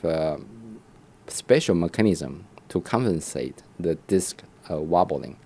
special 1.30 1.74
mechanism 1.74 2.46
to 2.68 2.80
compensate 2.80 3.62
the 3.78 3.96
disk 4.06 4.42
uh, 4.70 4.80
wobbling. 4.80 5.36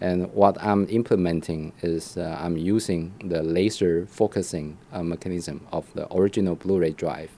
And 0.00 0.32
what 0.32 0.62
I'm 0.62 0.86
implementing 0.88 1.72
is 1.82 2.16
uh, 2.16 2.38
I'm 2.40 2.56
using 2.56 3.14
the 3.24 3.42
laser 3.42 4.06
focusing 4.06 4.78
uh, 4.92 5.02
mechanism 5.02 5.66
of 5.72 5.92
the 5.94 6.12
original 6.14 6.54
Blu-ray 6.54 6.92
drive. 6.92 7.30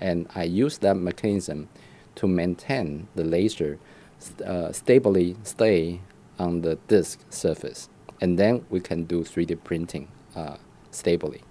And 0.00 0.28
I 0.34 0.44
use 0.44 0.78
that 0.78 0.96
mechanism 0.96 1.68
to 2.16 2.26
maintain 2.26 3.08
the 3.14 3.24
laser 3.24 3.78
st 4.18 4.74
stably 4.74 5.36
stay 5.42 6.00
on 6.38 6.60
the 6.62 6.76
disk 6.88 7.20
surface, 7.30 7.88
and 8.20 8.38
then 8.38 8.64
we 8.70 8.80
can 8.80 9.04
do 9.04 9.22
3D 9.22 9.62
printing 9.64 10.08
uh, 10.36 10.56
stably. 10.90 11.42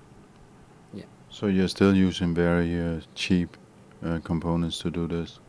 Yeah. 0.94 1.06
So 1.30 1.48
you're 1.48 1.68
still 1.68 1.96
using 1.96 2.34
very 2.34 2.80
uh, 2.80 3.02
cheap 3.16 3.58
uh, 4.04 4.20
components 4.24 4.80
to 4.80 4.92
do 4.92 5.08
this. 5.08 5.40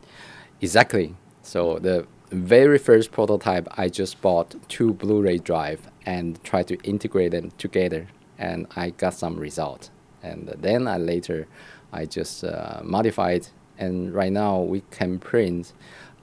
Exactly. 0.63 1.13
So 1.41 1.77
the 1.77 2.07
very 2.31 2.77
first 2.77 3.11
prototype, 3.11 3.67
I 3.77 3.89
just 3.89 4.21
bought 4.21 4.55
two 4.69 4.93
Blu-ray 4.93 5.39
drive 5.39 5.89
and 6.05 6.41
tried 6.45 6.67
to 6.69 6.77
integrate 6.83 7.31
them 7.31 7.51
together, 7.57 8.07
and 8.37 8.65
I 8.73 8.91
got 8.91 9.13
some 9.13 9.37
result. 9.37 9.89
And 10.23 10.47
then 10.57 10.87
I 10.87 10.97
later, 10.97 11.47
I 11.91 12.05
just 12.05 12.45
uh, 12.45 12.79
modified, 12.81 13.47
and 13.77 14.13
right 14.13 14.31
now 14.31 14.61
we 14.61 14.83
can 14.89 15.19
print 15.19 15.73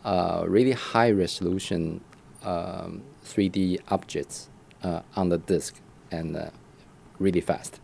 uh, 0.07 0.45
really 0.49 0.73
high 0.73 1.11
resolution 1.11 2.01
um, 2.43 3.03
3D 3.23 3.81
objects 3.89 4.49
uh, 4.83 5.03
on 5.17 5.29
the 5.29 5.37
disk 5.37 5.83
and 6.11 6.35
uh, 6.35 6.49
really 7.19 7.43
fast. 7.43 7.79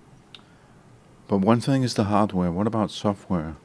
But 1.28 1.42
one 1.42 1.60
thing 1.60 1.82
is 1.82 1.92
the 1.92 2.04
hardware. 2.04 2.50
What 2.50 2.66
about 2.66 2.90
software? 2.90 3.56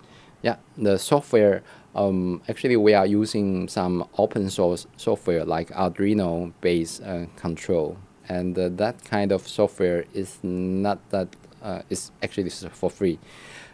Yeah, 0.42 0.58
the 0.78 0.98
software. 0.98 1.64
Um, 1.96 2.42
actually, 2.48 2.78
we 2.78 2.94
are 2.94 3.06
using 3.06 3.68
some 3.68 4.08
open 4.18 4.50
source 4.50 4.88
software 4.98 5.44
like 5.44 5.70
Arduino 5.72 6.54
based 6.62 7.04
uh, 7.04 7.26
control, 7.36 7.98
and 8.30 8.58
uh, 8.58 8.70
that 8.70 9.04
kind 9.04 9.32
of 9.32 9.48
software 9.48 10.06
is 10.14 10.40
not 10.44 10.98
that. 11.10 11.36
Uh, 11.62 11.82
it's 11.90 12.12
actually 12.24 12.50
for 12.50 12.90
free. 12.90 13.20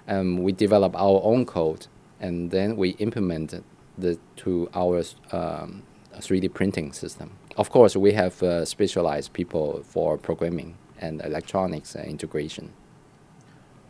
Um, 0.08 0.44
we 0.44 0.52
develop 0.52 0.96
our 0.96 1.22
own 1.24 1.46
code, 1.46 1.88
and 2.20 2.52
then 2.52 2.76
we 2.76 2.90
implement 3.00 3.64
the 3.98 4.18
to 4.38 4.70
our 4.74 5.04
um, 5.32 5.84
3D 6.16 6.54
printing 6.54 6.94
system. 6.94 7.32
Of 7.56 7.70
course, 7.70 7.96
we 7.96 8.14
have 8.14 8.42
uh, 8.44 8.66
specialized 8.66 9.34
people 9.34 9.84
for 9.84 10.18
programming 10.18 10.78
and 11.00 11.22
electronics 11.22 11.96
uh, 11.96 12.00
integration. 12.00 12.74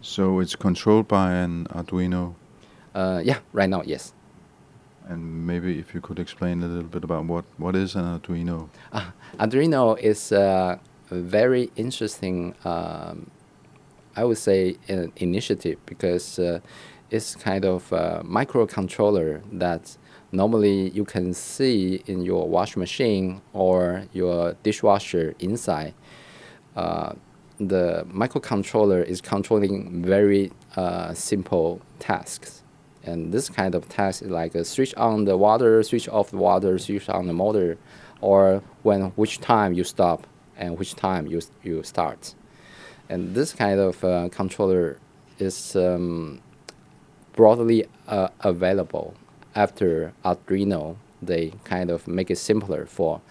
So 0.01 0.39
it's 0.39 0.55
controlled 0.55 1.07
by 1.07 1.33
an 1.33 1.67
Arduino? 1.67 2.35
Uh, 2.93 3.21
yeah, 3.23 3.39
right 3.51 3.69
now, 3.69 3.83
yes. 3.85 4.13
And 5.09 5.47
maybe 5.47 5.79
if 5.79 5.93
you 5.93 6.01
could 6.01 6.19
explain 6.19 6.61
a 6.63 6.67
little 6.67 6.89
bit 6.89 7.03
about 7.03 7.25
what, 7.25 7.45
what 7.57 7.75
is 7.75 7.95
an 7.95 8.19
Arduino? 8.19 8.69
Uh, 8.91 9.09
Arduino 9.39 9.97
is 9.99 10.31
a 10.31 10.79
very 11.09 11.71
interesting, 11.77 12.53
um, 12.65 13.31
I 14.15 14.25
would 14.25 14.37
say, 14.37 14.77
an 14.89 15.13
initiative 15.15 15.77
because 15.85 16.39
uh, 16.39 16.59
it's 17.09 17.35
kind 17.35 17.63
of 17.63 17.89
a 17.93 18.21
microcontroller 18.25 19.41
that 19.53 19.97
normally 20.33 20.89
you 20.89 21.05
can 21.05 21.33
see 21.33 22.03
in 22.07 22.21
your 22.21 22.49
washing 22.49 22.81
machine 22.81 23.41
or 23.53 24.03
your 24.11 24.53
dishwasher 24.63 25.35
inside. 25.39 25.93
Uh, 26.75 27.13
the 27.59 28.05
microcontroller 28.11 29.03
is 29.05 29.21
controlling 29.21 30.03
very 30.03 30.51
uh, 30.75 31.13
simple 31.13 31.81
tasks. 31.99 32.63
And 33.07 33.33
this 33.33 33.49
kind 33.49 33.73
of 33.73 33.87
task 33.89 34.21
is 34.21 34.29
like 34.29 34.53
a 34.53 34.63
switch 34.63 34.93
on 34.95 35.25
the 35.25 35.37
water, 35.37 35.81
switch 35.83 36.07
off 36.09 36.31
the 36.31 36.37
water, 36.37 36.77
switch 36.77 37.09
on 37.09 37.27
the 37.27 37.33
motor, 37.33 37.77
or 38.21 38.61
when 38.83 39.01
which 39.15 39.39
time 39.39 39.73
you 39.73 39.83
stop 39.83 40.27
and 40.57 40.77
which 40.77 40.93
time 40.95 41.27
you, 41.27 41.41
you 41.63 41.83
start. 41.83 42.35
And 43.09 43.33
this 43.33 43.53
kind 43.53 43.79
of 43.79 44.03
uh, 44.03 44.29
controller 44.29 44.99
is 45.39 45.75
um, 45.75 46.41
broadly 47.33 47.85
uh, 48.07 48.29
available 48.41 49.15
after 49.57 50.13
Arduino, 50.23 50.97
they 51.21 51.51
kind 51.63 51.89
of 51.89 52.07
make 52.07 52.29
it 52.29 52.37
simpler 52.37 52.85
for 52.85 53.21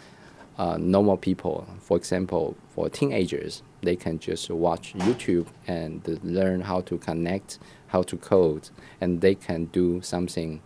uh, 0.59 0.77
normal 0.77 1.17
people. 1.17 1.67
For 1.79 1.97
example, 1.97 2.57
for 2.75 2.89
teenagers, 2.89 3.63
they 3.83 3.95
can 3.95 4.19
just 4.19 4.51
watch 4.51 4.95
YouTube 4.95 5.47
and 5.69 6.03
learn 6.25 6.63
how 6.63 6.81
to 6.83 6.99
connect, 6.99 7.59
how 7.89 8.03
to 8.03 8.17
code, 8.17 8.71
and 9.01 9.21
they 9.21 9.35
can 9.35 9.67
do 9.67 10.01
something 10.03 10.61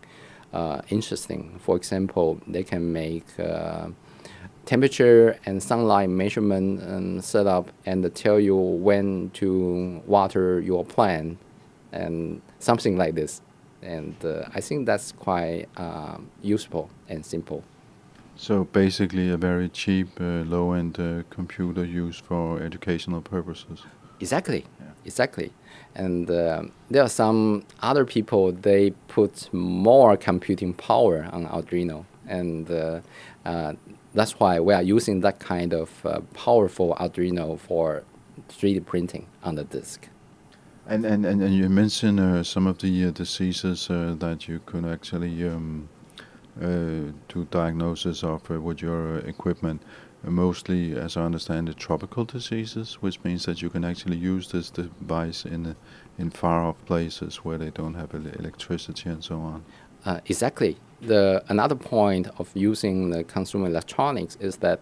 uh, 0.53 0.81
interesting. 0.89 1.59
For 1.61 1.77
example, 1.77 2.41
they 2.47 2.63
can 2.65 2.93
make 2.93 3.27
uh, 3.39 3.89
temperature 4.67 5.39
and 5.47 5.63
sunlight 5.63 6.11
measurement 6.11 6.81
and 6.83 7.23
setup 7.25 7.71
and 7.87 8.15
tell 8.15 8.39
you 8.41 8.57
when 8.57 9.31
to 9.35 10.03
water 10.07 10.61
your 10.61 10.85
plant 10.85 11.39
and 11.93 12.41
something 12.59 12.97
like 12.97 13.15
this. 13.15 13.43
And 13.83 14.15
uh, 14.25 14.45
I 14.55 14.61
think 14.61 14.87
that's 14.87 15.13
quite 15.13 15.67
um, 15.77 16.31
useful 16.43 16.91
and 17.09 17.25
simple. 17.25 17.63
So 18.37 18.65
basically, 18.65 19.31
a 19.31 19.37
very 19.37 19.69
cheap, 19.69 20.09
uh, 20.21 20.45
low-end 20.47 20.99
uh, 20.99 21.23
computer 21.31 21.85
used 21.85 22.25
for 22.25 22.61
educational 22.63 23.21
purposes. 23.21 23.83
Exactly, 24.21 24.65
Yeah. 24.81 24.87
exactly. 25.05 25.53
And 25.95 26.31
uh, 26.31 26.63
there 26.91 27.03
are 27.03 27.09
some 27.09 27.65
other 27.83 28.05
people 28.05 28.53
they 28.53 28.91
put 29.09 29.53
more 29.53 30.17
computing 30.17 30.73
power 30.73 31.29
on 31.33 31.47
Arduino, 31.47 32.05
and 32.29 32.71
uh, 32.71 33.01
uh, 33.45 33.75
that's 34.15 34.39
why 34.39 34.61
we 34.61 34.73
are 34.73 34.83
using 34.83 35.21
that 35.21 35.41
kind 35.41 35.73
of 35.73 36.07
uh, 36.07 36.21
powerful 36.35 36.95
Arduino 37.01 37.59
for 37.59 38.05
3D 38.49 38.87
printing 38.87 39.27
on 39.43 39.57
the 39.57 39.65
disk. 39.65 40.09
And 40.87 41.05
and 41.05 41.27
and, 41.27 41.43
and 41.43 41.55
you 41.55 41.69
mentioned 41.69 42.21
uh, 42.21 42.43
some 42.43 42.67
of 42.67 42.79
the 42.79 43.07
uh, 43.07 43.11
diseases 43.11 43.89
that 43.89 44.49
you 44.49 44.61
could 44.67 44.85
actually 44.85 45.47
um, 45.47 45.89
do 46.61 47.47
diagnosis 47.51 48.25
of 48.25 48.49
with 48.49 48.81
your 48.81 49.19
equipment. 49.19 49.83
Mostly, 50.23 50.95
as 50.95 51.17
I 51.17 51.23
understand 51.23 51.69
it, 51.69 51.79
tropical 51.79 52.25
diseases, 52.25 52.95
which 53.01 53.23
means 53.25 53.47
that 53.47 53.63
you 53.63 53.71
can 53.71 53.85
actually 53.85 54.19
use 54.19 54.53
this 54.53 54.71
device 54.71 55.47
in 55.47 55.77
in 56.19 56.31
far 56.31 56.67
off 56.67 56.77
places 56.85 57.37
where 57.37 57.57
they 57.57 57.71
don't 57.71 57.95
have 57.95 58.15
ele- 58.15 58.35
electricity 58.39 59.09
and 59.09 59.25
so 59.25 59.37
on. 59.37 59.65
Uh, 60.05 60.21
exactly. 60.27 60.77
The 61.01 61.43
another 61.49 61.75
point 61.75 62.29
of 62.39 62.51
using 62.55 63.11
the 63.11 63.25
consumer 63.25 63.67
electronics 63.67 64.37
is 64.41 64.57
that 64.59 64.81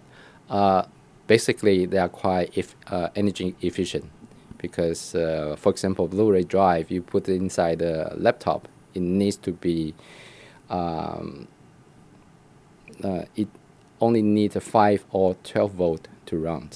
uh, 0.51 0.83
basically 1.29 1.87
they 1.87 1.99
are 1.99 2.09
quite 2.09 2.51
if, 2.59 2.75
uh, 2.89 3.09
energy 3.15 3.55
efficient 3.61 4.11
because, 4.59 5.15
uh, 5.15 5.55
for 5.57 5.71
example, 5.71 6.09
Blu-ray 6.09 6.43
drive 6.43 6.91
you 6.91 7.01
put 7.03 7.29
it 7.29 7.37
inside 7.37 7.79
the 7.79 8.13
laptop, 8.17 8.67
it 8.95 9.03
needs 9.03 9.37
to 9.37 9.53
be 9.53 9.95
um, 10.69 11.47
uh, 13.05 13.23
it 13.37 13.49
only 14.01 14.23
need 14.23 14.57
a 14.57 14.61
5 14.61 15.05
or 15.11 15.35
12 15.45 15.73
volt 15.73 16.09
to 16.27 16.39
run. 16.39 16.71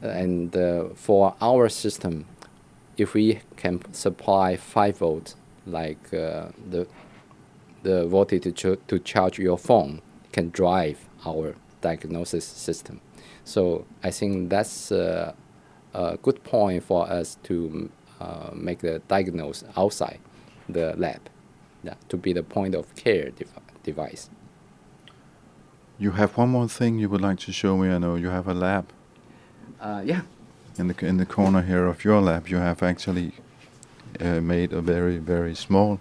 And 0.00 0.56
uh, 0.56 0.90
for 0.94 1.34
our 1.40 1.68
system, 1.68 2.26
if 2.96 3.14
we 3.14 3.40
can 3.56 3.80
supply 3.92 4.56
5 4.56 4.98
volt, 4.98 5.34
like 5.66 6.12
uh, 6.14 6.48
the 6.70 6.86
the 7.82 8.06
voltage 8.06 8.42
to, 8.42 8.52
ch- 8.52 8.80
to 8.88 8.98
charge 8.98 9.38
your 9.38 9.56
phone 9.58 10.02
can 10.32 10.50
drive 10.50 10.98
our 11.24 11.54
diagnosis 11.80 12.44
system. 12.44 13.00
So 13.44 13.86
I 14.02 14.10
think 14.10 14.50
that's 14.50 14.90
uh, 14.92 15.32
a 15.94 16.16
good 16.20 16.42
point 16.44 16.82
for 16.84 17.08
us 17.08 17.38
to 17.44 17.90
uh, 18.20 18.50
make 18.52 18.80
the 18.80 19.00
diagnose 19.08 19.64
outside 19.76 20.18
the 20.68 20.94
lab, 20.96 21.20
yeah, 21.82 21.94
to 22.08 22.16
be 22.16 22.32
the 22.32 22.42
point 22.42 22.74
of 22.74 22.94
care 22.94 23.30
dev- 23.30 23.48
device. 23.84 24.28
You 26.00 26.10
have 26.12 26.30
one 26.36 26.50
more 26.50 26.68
thing 26.68 27.00
you 27.00 27.08
would 27.10 27.30
like 27.30 27.40
to 27.46 27.52
show 27.52 27.76
me. 27.76 27.86
I 27.96 27.98
know 27.98 28.16
you 28.16 28.30
have 28.30 28.50
a 28.50 28.54
lab 28.54 28.84
Uh, 29.82 30.02
yeah. 30.06 30.20
in 30.78 30.88
the 30.88 31.06
in 31.08 31.16
the 31.18 31.24
corner 31.26 31.60
here 31.62 31.86
of 31.88 32.04
your 32.04 32.20
lab. 32.20 32.48
You 32.48 32.58
have 32.58 32.82
actually 32.82 33.32
uh, 34.20 34.40
made 34.42 34.68
a 34.76 34.80
very 34.80 35.16
very 35.18 35.54
small 35.54 35.98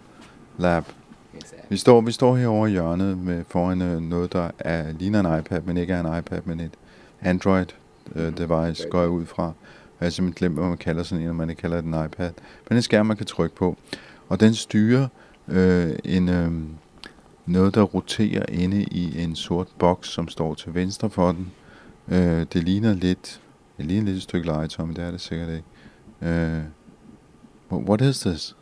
lab. 0.57 0.83
Vi 1.69 1.77
står, 1.77 2.01
vi 2.01 2.11
står 2.11 2.35
herovre 2.37 2.69
i 2.69 2.71
hjørnet 2.71 3.17
med 3.17 3.43
foran 3.49 3.81
øh, 3.81 4.01
noget, 4.01 4.33
der 4.33 4.51
er, 4.59 4.91
ligner 4.91 5.19
en 5.33 5.39
iPad, 5.39 5.61
men 5.61 5.77
ikke 5.77 5.93
er 5.93 5.99
en 6.11 6.19
iPad, 6.19 6.41
men 6.45 6.59
et 6.59 6.71
Android-device, 7.21 8.83
Mhm. 8.83 8.91
går 8.91 8.99
jeg 9.01 9.09
ud 9.09 9.25
fra. 9.25 9.43
Jeg 9.43 10.05
har 10.05 10.09
simpelthen 10.09 10.33
glemt, 10.39 10.55
hvad 10.59 10.67
man 10.69 10.77
kalder 10.77 11.03
sådan 11.03 11.21
en, 11.21 11.27
når 11.27 11.33
man 11.33 11.49
ikke 11.49 11.59
kalder 11.61 11.77
det 11.81 11.85
en 11.85 12.05
iPad. 12.05 12.31
Men 12.69 12.75
en 12.77 12.81
skærm, 12.81 13.05
man 13.05 13.17
kan 13.17 13.25
trykke 13.25 13.55
på. 13.55 13.77
Og 14.29 14.39
den 14.39 14.53
styrer 14.53 15.07
øh, 15.47 15.95
en, 16.03 16.29
øh, 16.29 16.51
noget, 17.47 17.75
der 17.75 17.81
roterer 17.81 18.45
inde 18.49 18.83
i 18.83 19.23
en 19.23 19.35
sort 19.35 19.67
boks, 19.79 20.09
som 20.09 20.27
står 20.27 20.53
til 20.53 20.73
venstre 20.73 21.09
for 21.09 21.31
den. 21.31 21.51
Øh, 22.07 22.45
det 22.53 22.63
ligner 22.63 22.93
lidt, 22.93 23.41
det 23.77 23.85
ligner 23.85 24.05
lidt 24.05 24.15
et 24.17 24.23
stykke 24.23 24.47
legetøj, 24.47 24.85
men 24.85 24.95
det 24.95 25.03
er 25.03 25.11
det 25.11 25.21
sikkert 25.21 25.49
ikke. 25.49 25.67
Øh, 26.21 26.63
what 27.71 28.01
is 28.01 28.19
this? 28.19 28.55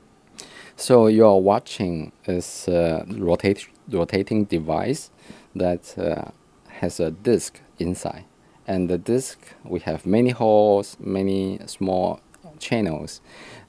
So 0.78 1.08
you're 1.08 1.42
watching 1.42 2.14
is 2.28 2.68
a 2.68 3.02
uh, 3.02 3.28
rotate, 3.28 3.62
rotating 3.94 4.52
device 4.52 5.12
that 5.56 5.96
uh, 5.98 6.32
has 6.68 7.00
a 7.00 7.12
disk 7.26 7.64
inside, 7.80 8.26
and 8.68 8.90
the 8.90 8.98
disk 8.98 9.56
we 9.64 9.80
have 9.84 10.00
many 10.06 10.32
holes, 10.32 10.98
many 11.00 11.60
small 11.66 12.20
channels, 12.60 13.22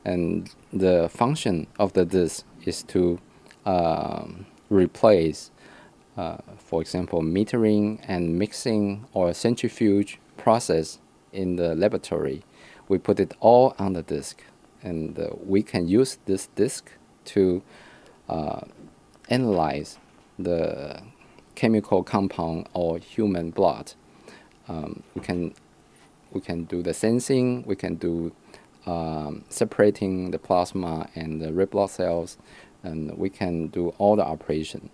and 0.04 0.46
the 0.72 1.08
function 1.08 1.66
of 1.78 1.92
the 1.92 2.04
disk 2.04 2.44
is 2.64 2.82
to 2.82 3.18
um, 3.66 4.45
replace, 4.70 5.50
uh, 6.16 6.38
for 6.58 6.80
example, 6.80 7.22
metering 7.22 8.00
and 8.06 8.38
mixing 8.38 9.06
or 9.12 9.32
centrifuge 9.32 10.18
process 10.36 10.98
in 11.32 11.56
the 11.56 11.74
laboratory. 11.74 12.42
We 12.88 12.98
put 12.98 13.20
it 13.20 13.34
all 13.40 13.74
on 13.78 13.94
the 13.94 14.02
disk, 14.02 14.42
and 14.82 15.18
uh, 15.18 15.30
we 15.44 15.62
can 15.62 15.88
use 15.88 16.18
this 16.26 16.48
disk 16.54 16.90
to 17.26 17.62
uh, 18.28 18.60
analyze 19.28 19.98
the 20.38 21.02
chemical 21.54 22.02
compound 22.02 22.68
or 22.72 22.98
human 22.98 23.50
blood. 23.50 23.92
Um, 24.68 25.02
we 25.14 25.20
can 25.22 25.54
we 26.32 26.40
can 26.40 26.64
do 26.64 26.82
the 26.82 26.92
sensing. 26.92 27.64
We 27.66 27.76
can 27.76 27.94
do 27.96 28.32
um, 28.86 29.44
separating 29.48 30.30
the 30.30 30.38
plasma 30.38 31.08
and 31.14 31.40
the 31.40 31.52
red 31.52 31.70
blood 31.70 31.90
cells, 31.90 32.36
and 32.86 33.16
we 33.18 33.28
can 33.28 33.66
do 33.68 33.88
all 33.98 34.16
the 34.16 34.24
operation. 34.24 34.90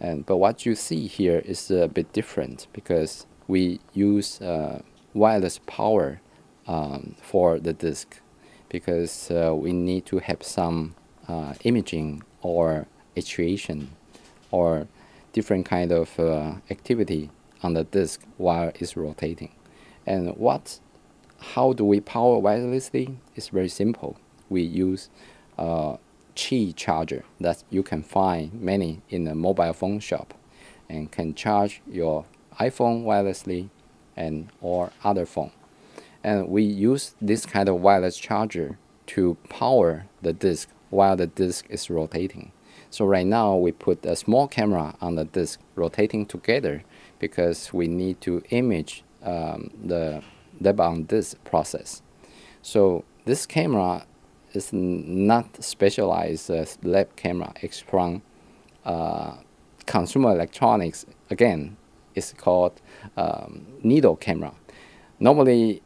And 0.00 0.24
but 0.26 0.36
what 0.36 0.66
you 0.66 0.74
see 0.74 1.06
here 1.06 1.40
is 1.44 1.70
a 1.70 1.88
bit 1.88 2.12
different 2.12 2.66
because 2.72 3.26
we 3.48 3.80
use 3.94 4.40
uh, 4.40 4.82
wireless 5.14 5.58
power 5.66 6.20
um, 6.66 7.14
for 7.22 7.58
the 7.58 7.72
disk 7.72 8.20
because 8.68 9.30
uh, 9.30 9.54
we 9.54 9.72
need 9.72 10.04
to 10.06 10.18
have 10.18 10.42
some 10.42 10.94
uh, 11.28 11.54
imaging 11.64 12.22
or 12.42 12.86
actuation 13.16 13.90
or 14.50 14.86
different 15.32 15.64
kind 15.66 15.92
of 15.92 16.18
uh, 16.18 16.54
activity 16.70 17.30
on 17.62 17.74
the 17.74 17.84
disk 17.84 18.22
while 18.36 18.72
it's 18.74 18.96
rotating. 18.96 19.52
And 20.06 20.36
what, 20.36 20.80
how 21.54 21.72
do 21.72 21.84
we 21.84 22.00
power 22.00 22.40
wirelessly? 22.40 23.16
It's 23.34 23.48
very 23.48 23.68
simple. 23.68 24.16
We 24.48 24.62
use 24.62 25.08
a 25.58 25.98
Qi 26.36 26.74
charger 26.76 27.24
that 27.40 27.64
you 27.70 27.82
can 27.82 28.02
find 28.02 28.52
many 28.52 29.02
in 29.08 29.26
a 29.26 29.34
mobile 29.34 29.72
phone 29.72 30.00
shop, 30.00 30.34
and 30.88 31.10
can 31.10 31.34
charge 31.34 31.82
your 31.90 32.24
iPhone 32.60 33.04
wirelessly, 33.04 33.70
and 34.16 34.48
or 34.60 34.90
other 35.02 35.26
phone. 35.26 35.50
And 36.22 36.48
we 36.48 36.62
use 36.62 37.14
this 37.20 37.46
kind 37.46 37.68
of 37.68 37.80
wireless 37.80 38.16
charger 38.16 38.78
to 39.08 39.36
power 39.48 40.06
the 40.22 40.32
disk 40.32 40.68
while 40.90 41.16
the 41.16 41.26
disk 41.26 41.66
is 41.68 41.90
rotating. 41.90 42.52
So 42.90 43.04
right 43.04 43.26
now 43.26 43.56
we 43.56 43.72
put 43.72 44.04
a 44.06 44.16
small 44.16 44.48
camera 44.48 44.94
on 45.00 45.16
the 45.16 45.24
disk 45.24 45.60
rotating 45.74 46.26
together 46.26 46.82
because 47.18 47.72
we 47.72 47.88
need 47.88 48.20
to 48.22 48.42
image 48.50 49.04
um, 49.22 49.70
the 49.84 50.22
lab 50.60 50.80
on 50.80 51.04
disk 51.04 51.42
process. 51.44 52.02
So 52.62 53.04
this 53.24 53.46
camera 53.46 54.06
is 54.52 54.72
not 54.72 55.62
specialized 55.62 56.50
as 56.50 56.78
lab 56.82 57.14
camera. 57.16 57.52
It's 57.60 57.80
from 57.80 58.22
uh, 58.84 59.36
consumer 59.86 60.32
electronics. 60.32 61.06
Again, 61.30 61.76
it's 62.14 62.32
called 62.32 62.80
um, 63.16 63.66
needle 63.82 64.16
camera. 64.16 64.52
Normally, 65.20 65.82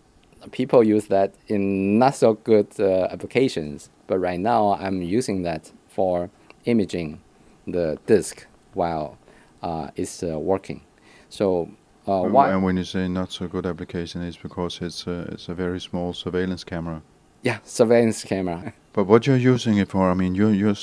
people 0.52 0.82
use 0.82 1.06
that 1.06 1.34
in 1.48 1.98
not 1.98 2.14
so 2.14 2.34
good 2.34 2.68
uh, 2.78 3.08
applications, 3.10 3.90
but 4.06 4.18
right 4.18 4.40
now 4.40 4.74
I'm 4.74 5.02
using 5.02 5.42
that 5.42 5.72
for 5.88 6.30
imaging 6.64 7.20
the 7.66 7.98
disk 8.06 8.46
while 8.74 9.18
uh, 9.62 9.90
it's 9.96 10.22
uh, 10.22 10.38
working. 10.38 10.82
So 11.28 11.70
uh, 12.06 12.22
why? 12.22 12.50
And 12.50 12.62
when 12.62 12.76
you 12.76 12.84
say 12.84 13.08
not 13.08 13.30
so 13.30 13.46
good 13.46 13.66
application, 13.66 14.22
it's 14.22 14.36
because 14.36 14.80
it's 14.80 15.06
a, 15.06 15.22
it's 15.32 15.48
a 15.48 15.54
very 15.54 15.80
small 15.80 16.12
surveillance 16.12 16.64
camera. 16.64 17.02
Yeah, 17.42 17.58
surveillance 17.64 18.24
camera. 18.24 18.74
But 18.92 19.04
what 19.04 19.26
you're 19.26 19.36
using 19.36 19.78
it 19.78 19.88
for, 19.88 20.10
I 20.10 20.14
mean, 20.14 20.34
you're, 20.34 20.52
you're 20.52 20.76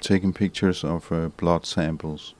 taking 0.00 0.32
pictures 0.32 0.84
of 0.84 1.10
uh, 1.12 1.28
blood 1.36 1.64
samples. 1.64 2.34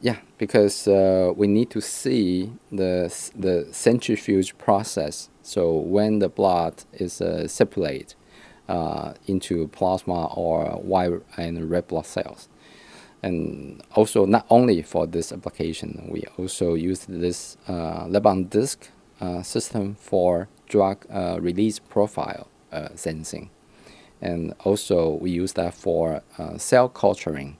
Yeah, 0.00 0.18
because 0.36 0.86
uh, 0.86 1.32
we 1.34 1.46
need 1.46 1.70
to 1.70 1.80
see 1.80 2.52
the 2.70 3.10
the 3.34 3.66
centrifuge 3.72 4.58
process. 4.58 5.30
So 5.42 5.72
when 5.72 6.18
the 6.18 6.28
blood 6.28 6.84
is 6.92 7.22
uh, 7.22 7.48
separated 7.48 8.14
uh, 8.68 9.14
into 9.26 9.68
plasma 9.68 10.26
or 10.34 10.66
white 10.82 11.22
and 11.38 11.70
red 11.70 11.88
blood 11.88 12.04
cells, 12.04 12.50
and 13.22 13.82
also 13.94 14.26
not 14.26 14.44
only 14.50 14.82
for 14.82 15.06
this 15.06 15.32
application, 15.32 16.08
we 16.10 16.24
also 16.36 16.74
use 16.74 17.06
this 17.08 17.56
uh, 17.66 18.06
lab 18.06 18.50
disk 18.50 18.90
uh, 19.22 19.42
system 19.42 19.96
for 19.98 20.48
drug 20.68 21.06
uh, 21.10 21.38
release 21.40 21.78
profile 21.78 22.48
uh, 22.72 22.88
sensing, 22.94 23.50
And 24.20 24.54
also, 24.64 25.10
we 25.10 25.30
use 25.30 25.52
that 25.52 25.74
for 25.74 26.22
uh, 26.38 26.58
cell 26.58 26.88
culturing. 26.88 27.56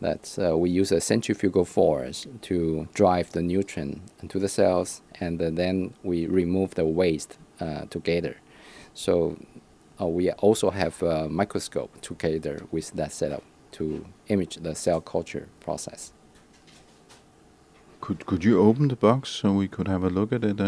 That 0.00 0.36
uh, 0.38 0.58
we 0.58 0.68
use 0.68 0.92
a 0.92 1.00
centrifugal 1.00 1.64
force 1.64 2.26
to 2.42 2.88
drive 2.92 3.32
the 3.32 3.40
nutrient 3.40 4.02
into 4.20 4.38
the 4.38 4.48
cells, 4.48 5.00
and 5.20 5.38
then 5.38 5.94
we 6.02 6.26
remove 6.26 6.74
the 6.74 6.84
waste 6.84 7.38
uh, 7.60 7.86
together. 7.88 8.36
So 8.92 9.38
uh, 10.00 10.06
we 10.06 10.30
also 10.32 10.70
have 10.70 11.02
a 11.02 11.28
microscope 11.28 12.00
together 12.02 12.66
with 12.70 12.92
that 12.92 13.12
setup 13.12 13.42
to 13.72 14.04
image 14.28 14.56
the 14.56 14.74
cell 14.74 15.00
culture 15.00 15.48
process. 15.60 16.12
Could 18.00 18.26
could 18.26 18.44
you 18.44 18.60
open 18.60 18.88
the 18.88 18.96
box 18.96 19.30
so 19.30 19.52
we 19.52 19.68
could 19.68 19.88
have 19.88 20.04
a 20.04 20.10
look 20.10 20.32
at 20.32 20.44
it? 20.44 20.60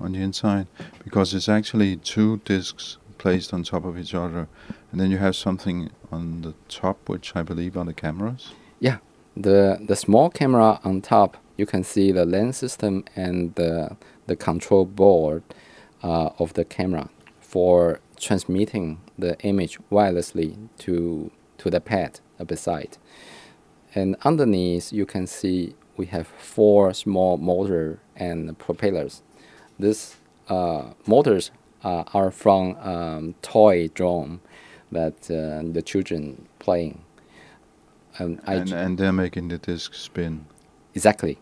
On 0.00 0.12
the 0.12 0.20
inside, 0.20 0.66
because 1.04 1.34
it's 1.34 1.48
actually 1.48 1.96
two 1.96 2.40
discs 2.44 2.98
placed 3.18 3.54
on 3.54 3.62
top 3.62 3.84
of 3.84 3.96
each 3.96 4.14
other, 4.14 4.48
and 4.90 5.00
then 5.00 5.10
you 5.10 5.18
have 5.18 5.36
something 5.36 5.90
on 6.10 6.42
the 6.42 6.54
top, 6.68 7.08
which 7.08 7.34
I 7.36 7.42
believe 7.42 7.76
are 7.76 7.84
the 7.84 7.94
cameras. 7.94 8.52
Yeah, 8.80 8.98
the 9.36 9.78
the 9.86 9.96
small 9.96 10.30
camera 10.30 10.80
on 10.84 11.00
top, 11.00 11.36
you 11.56 11.66
can 11.66 11.84
see 11.84 12.12
the 12.12 12.24
lens 12.24 12.56
system 12.56 13.04
and 13.16 13.54
the 13.54 13.96
the 14.26 14.36
control 14.36 14.84
board 14.84 15.42
uh, 16.02 16.30
of 16.38 16.52
the 16.54 16.64
camera 16.64 17.08
for 17.40 18.00
transmitting 18.18 18.98
the 19.18 19.38
image 19.40 19.78
wirelessly 19.90 20.56
to 20.78 21.30
to 21.58 21.70
the 21.70 21.80
pad 21.80 22.20
beside. 22.46 22.98
And 23.94 24.16
underneath, 24.24 24.92
you 24.92 25.06
can 25.06 25.26
see 25.26 25.74
we 25.96 26.06
have 26.06 26.26
four 26.26 26.92
small 26.94 27.36
motor 27.36 28.00
and 28.16 28.58
propellers. 28.58 29.22
These 29.78 30.16
uh, 30.48 30.92
motors 31.06 31.50
uh, 31.82 32.04
are 32.12 32.30
from 32.30 32.76
um, 32.76 33.34
toy 33.42 33.88
drone 33.88 34.40
that 34.92 35.30
uh, 35.30 35.62
the 35.72 35.82
children 35.82 36.46
playing. 36.58 37.04
And 38.18 38.40
I 38.46 38.54
And, 38.54 38.72
and 38.72 38.98
they're 38.98 39.12
making 39.12 39.48
the 39.48 39.58
disc 39.58 39.94
spin. 39.94 40.46
Exactly. 40.94 41.38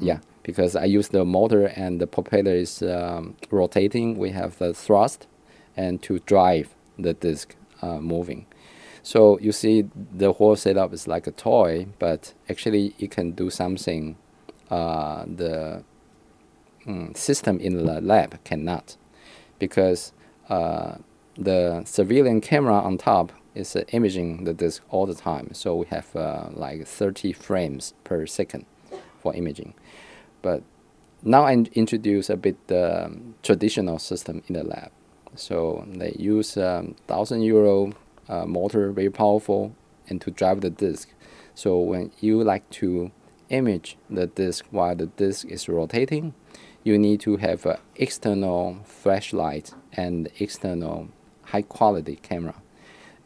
Yeah, 0.00 0.18
because 0.42 0.74
I 0.74 0.84
use 0.84 1.08
the 1.08 1.24
motor 1.24 1.66
and 1.66 2.00
the 2.00 2.06
propeller 2.06 2.52
is 2.52 2.82
um, 2.82 3.36
rotating. 3.50 4.18
We 4.18 4.30
have 4.30 4.58
the 4.58 4.74
thrust 4.74 5.28
and 5.76 6.02
to 6.02 6.18
drive 6.20 6.74
the 6.98 7.14
disc 7.14 7.54
uh, 7.80 8.00
moving. 8.00 8.46
So 9.04 9.38
you 9.38 9.52
see 9.52 9.84
the 10.12 10.32
whole 10.32 10.56
setup 10.56 10.92
is 10.92 11.06
like 11.06 11.26
a 11.28 11.30
toy, 11.30 11.86
but 11.98 12.34
actually 12.50 12.94
it 12.98 13.12
can 13.12 13.30
do 13.30 13.48
something 13.50 14.16
uh, 14.70 15.24
the 15.24 15.84
mm, 16.86 17.16
system 17.16 17.58
in 17.60 17.84
the 17.84 18.00
lab 18.00 18.42
cannot, 18.44 18.96
because 19.58 20.12
uh, 20.48 20.96
the 21.36 21.82
surveillance 21.84 22.46
camera 22.46 22.74
on 22.74 22.98
top 22.98 23.32
is 23.54 23.74
uh, 23.76 23.84
imaging 23.92 24.44
the 24.44 24.54
disk 24.54 24.82
all 24.90 25.06
the 25.06 25.14
time. 25.14 25.50
So 25.52 25.76
we 25.76 25.86
have 25.86 26.14
uh, 26.14 26.48
like 26.52 26.86
30 26.86 27.32
frames 27.32 27.94
per 28.04 28.26
second 28.26 28.66
for 29.20 29.34
imaging. 29.34 29.74
But 30.42 30.62
now 31.22 31.44
I 31.44 31.52
introduce 31.52 32.30
a 32.30 32.36
bit 32.36 32.56
the 32.68 33.06
um, 33.06 33.34
traditional 33.42 33.98
system 33.98 34.42
in 34.46 34.54
the 34.54 34.64
lab. 34.64 34.90
So 35.34 35.84
they 35.88 36.14
use 36.18 36.56
um, 36.56 36.94
thousand 37.06 37.42
euro 37.42 37.92
uh, 38.28 38.46
motor, 38.46 38.92
very 38.92 39.10
powerful, 39.10 39.74
and 40.08 40.20
to 40.20 40.30
drive 40.30 40.60
the 40.60 40.70
disk. 40.70 41.08
So 41.54 41.78
when 41.78 42.12
you 42.20 42.42
like 42.42 42.68
to 42.70 43.10
image 43.48 43.96
the 44.08 44.26
disk 44.26 44.64
while 44.70 44.94
the 44.94 45.06
disk 45.06 45.46
is 45.46 45.68
rotating, 45.68 46.34
you 46.88 46.98
need 46.98 47.20
to 47.20 47.36
have 47.36 47.66
an 47.66 47.76
external 47.96 48.78
flashlight 48.84 49.74
and 49.92 50.28
external 50.38 51.08
high 51.42 51.66
quality 51.76 52.16
camera. 52.16 52.54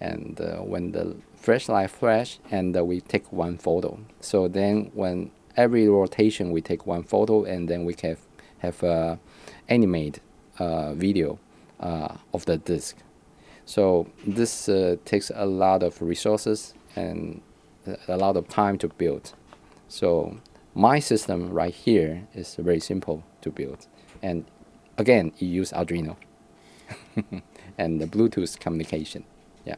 And 0.01 0.41
uh, 0.41 0.57
when 0.73 0.91
the 0.91 1.17
flashlight 1.37 1.91
flash, 1.91 2.41
and 2.51 2.77
uh, 2.77 2.85
we 2.85 3.01
take 3.01 3.33
one 3.33 3.57
photo. 3.59 3.99
So 4.21 4.49
then 4.49 4.91
when 4.95 5.31
every 5.57 5.89
rotation 5.89 6.51
we 6.51 6.61
take 6.61 6.87
one 6.87 7.05
photo, 7.05 7.45
and 7.45 7.69
then 7.69 7.85
we 7.85 7.95
can 7.95 8.17
have 8.59 8.83
a 8.83 9.19
animate 9.69 10.19
uh, 10.59 10.95
video 10.95 11.39
uh, 11.79 12.17
of 12.35 12.45
the 12.47 12.57
disk. 12.59 12.97
So 13.65 14.09
this 14.27 14.69
uh, 14.69 14.97
takes 15.05 15.31
a 15.35 15.47
lot 15.47 15.85
of 15.85 16.03
resources 16.03 16.75
and 16.97 17.41
a 18.09 18.17
lot 18.17 18.37
of 18.37 18.49
time 18.49 18.77
to 18.79 18.89
build. 18.89 19.33
So 19.89 20.37
my 20.75 20.99
system 20.99 21.51
right 21.51 21.75
here 21.75 22.27
is 22.35 22.57
very 22.57 22.81
simple 22.81 23.25
to 23.41 23.51
build, 23.51 23.87
and 24.23 24.45
again, 24.99 25.33
you 25.39 25.49
use 25.49 25.73
Arduino 25.73 26.17
and 27.79 28.01
the 28.01 28.07
Bluetooth 28.07 28.59
communication. 28.59 29.25
Yeah. 29.65 29.77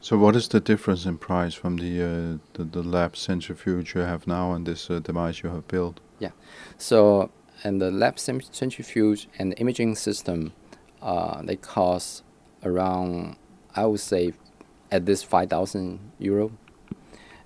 So 0.00 0.16
what 0.16 0.36
is 0.36 0.48
the 0.48 0.60
difference 0.60 1.04
in 1.06 1.18
price 1.18 1.54
from 1.54 1.76
the 1.76 2.02
uh, 2.02 2.38
the, 2.54 2.64
the 2.64 2.82
lab 2.82 3.16
centrifuge 3.16 3.94
you 3.94 4.00
have 4.02 4.26
now 4.26 4.52
and 4.52 4.66
this 4.66 4.90
uh, 4.90 4.98
device 5.00 5.42
you 5.42 5.50
have 5.50 5.66
built? 5.68 6.00
Yeah. 6.18 6.30
So 6.78 7.30
and 7.64 7.80
the 7.80 7.90
lab 7.90 8.18
centrifuge 8.18 9.28
and 9.38 9.52
the 9.52 9.58
imaging 9.58 9.96
system, 9.96 10.52
uh, 11.02 11.42
they 11.42 11.56
cost 11.56 12.24
around 12.62 13.36
I 13.76 13.86
would 13.86 14.00
say 14.00 14.32
at 14.90 15.06
this 15.06 15.22
five 15.22 15.50
thousand 15.50 16.00
euro. 16.18 16.52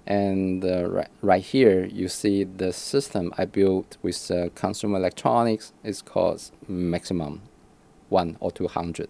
And 0.07 0.65
uh, 0.65 0.89
right, 0.89 1.09
right 1.23 1.43
here 1.43 1.85
you 1.85 2.09
see 2.09 2.45
the 2.45 2.73
system 2.73 3.33
I 3.39 3.47
built 3.47 3.97
with 4.03 4.31
uh, 4.31 4.51
consumer 4.55 4.99
electronics 4.99 5.73
is 5.83 6.03
called 6.03 6.51
maximum 6.69 7.41
one 8.11 8.37
or 8.41 8.51
two 8.51 8.69
hundred 8.69 9.09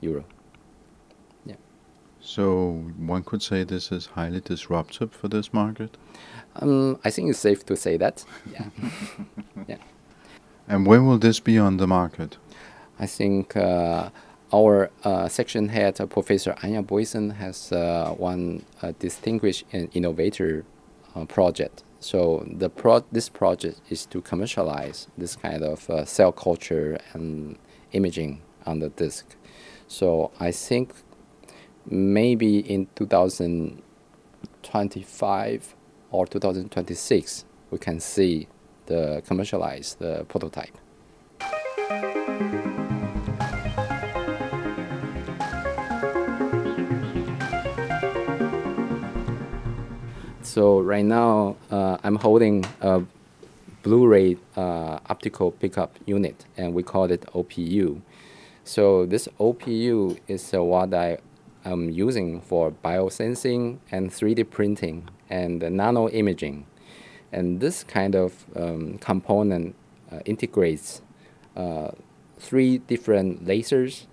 euro. 0.00 0.24
Yeah. 1.44 1.56
So 2.20 2.84
one 2.96 3.24
could 3.24 3.42
say 3.42 3.64
this 3.64 3.90
is 3.90 4.06
highly 4.06 4.40
disruptive 4.40 5.12
for 5.12 5.28
this 5.28 5.52
market. 5.52 5.96
Um, 6.56 6.98
I 7.04 7.10
think 7.10 7.30
it's 7.30 7.40
safe 7.40 7.66
to 7.66 7.76
say 7.76 7.96
that. 7.96 8.24
Yeah. 8.52 9.76
And 10.68 10.86
when 10.86 11.06
will 11.06 11.18
this 11.18 11.40
be 11.40 11.58
on 11.58 11.76
the 11.76 11.86
market? 11.86 12.38
I 12.98 13.06
think 13.06 13.56
uh, 13.56 14.10
our 14.52 14.90
uh, 15.04 15.28
section 15.28 15.68
head, 15.68 15.96
Professor 16.10 16.54
Anja 16.54 16.84
Boisen, 16.84 17.36
has 17.36 17.70
uh, 17.72 18.12
one 18.16 18.64
uh, 18.82 18.92
distinguished 18.98 19.64
and 19.72 19.88
innovator 19.94 20.64
project. 21.28 21.82
So 21.98 22.46
the 22.46 22.68
pro- 22.68 23.06
this 23.10 23.30
project 23.30 23.80
is 23.88 24.04
to 24.06 24.20
commercialize 24.20 25.08
this 25.16 25.34
kind 25.34 25.62
of 25.62 25.88
cell 26.06 26.30
culture 26.30 26.98
and 27.14 27.56
imaging 27.92 28.42
on 28.66 28.80
the 28.80 28.90
disk. 28.90 29.34
So 29.88 30.30
I 30.38 30.52
think 30.52 30.92
maybe 31.86 32.58
in 32.58 32.88
2025 32.96 35.74
or 36.10 36.26
2026 36.26 37.46
we 37.70 37.78
can 37.78 38.00
see 38.00 38.48
the 38.86 39.22
commercialized 39.26 39.98
the 39.98 40.24
prototype. 40.28 40.76
So 50.56 50.80
right 50.80 51.04
now, 51.04 51.56
uh, 51.70 51.98
I'm 52.02 52.16
holding 52.16 52.64
a 52.80 53.02
Blu-ray 53.82 54.38
uh, 54.56 55.00
optical 55.06 55.50
pickup 55.50 55.98
unit, 56.06 56.46
and 56.56 56.72
we 56.72 56.82
call 56.82 57.10
it 57.10 57.26
OPU. 57.34 58.00
So 58.64 59.04
this 59.04 59.28
OPU 59.38 60.18
is 60.28 60.54
uh, 60.54 60.64
what 60.64 60.94
I 60.94 61.18
am 61.66 61.90
using 61.90 62.40
for 62.40 62.70
biosensing 62.70 63.80
and 63.90 64.10
3D 64.10 64.48
printing 64.48 65.10
and 65.28 65.60
nano 65.60 66.08
imaging. 66.08 66.64
And 67.30 67.60
this 67.60 67.84
kind 67.84 68.14
of 68.14 68.46
um, 68.56 68.96
component 68.96 69.74
uh, 70.10 70.20
integrates 70.24 71.02
uh, 71.54 71.90
three 72.38 72.78
different 72.78 73.44
lasers 73.44 74.06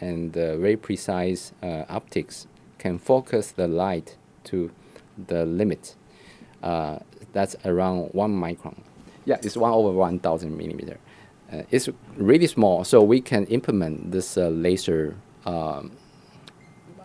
and 0.00 0.36
uh, 0.36 0.56
very 0.56 0.76
precise 0.76 1.52
optics 1.64 2.46
can 2.78 2.96
focus 2.96 3.50
the 3.50 3.66
light 3.66 4.16
to 4.44 4.70
the 5.26 5.44
limit. 5.46 5.96
Uh, 6.62 6.98
that's 7.32 7.56
around 7.64 8.10
one 8.12 8.32
micron. 8.32 8.76
Yeah, 9.24 9.36
it's 9.42 9.56
one 9.56 9.72
over 9.72 9.92
1,000 9.92 10.56
millimeter. 10.56 10.98
Uh, 11.52 11.62
it's 11.70 11.88
really 12.16 12.46
small, 12.46 12.84
so 12.84 13.02
we 13.02 13.20
can 13.20 13.46
implement 13.46 14.12
this 14.12 14.36
uh, 14.36 14.48
laser 14.48 15.16
um, 15.46 15.92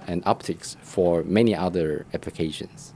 and 0.08 0.22
optics 0.26 0.78
for 0.82 1.24
many 1.24 1.56
other 1.56 2.06
applications. 2.14 2.94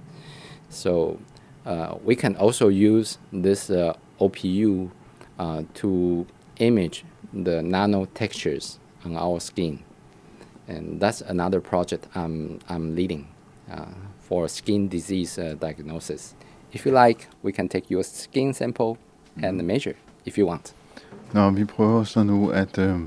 So 0.69 1.19
uh, 1.65 1.95
we 2.03 2.15
can 2.15 2.35
also 2.35 2.67
use 2.67 3.17
this 3.31 3.69
uh, 3.69 3.95
OPU 4.19 4.91
uh, 5.39 5.63
to 5.75 6.27
image 6.57 7.03
the 7.33 7.61
nano 7.61 8.05
textures 8.05 8.79
on 9.05 9.15
our 9.15 9.39
skin. 9.39 9.83
And 10.67 10.99
that's 10.99 11.21
another 11.21 11.61
project 11.61 12.07
I'm, 12.15 12.59
I'm 12.69 12.95
leading 12.95 13.27
for 14.29 14.47
skin 14.47 14.87
disease 14.87 15.41
uh, 15.41 15.61
diagnosis. 15.61 16.35
If 16.73 16.85
you 16.85 17.07
like, 17.07 17.27
we 17.43 17.51
can 17.51 17.69
take 17.69 17.85
your 17.91 18.03
skin 18.03 18.53
sample 18.53 18.97
and 19.43 19.61
measure 19.61 19.95
if 20.25 20.37
you 20.37 20.47
want. 20.47 20.75
Nå, 21.33 21.49
vi 21.49 21.65
prøver 21.65 22.03
så 22.03 22.23
nu 22.23 22.49
at 22.49 22.77
øh, 22.77 22.99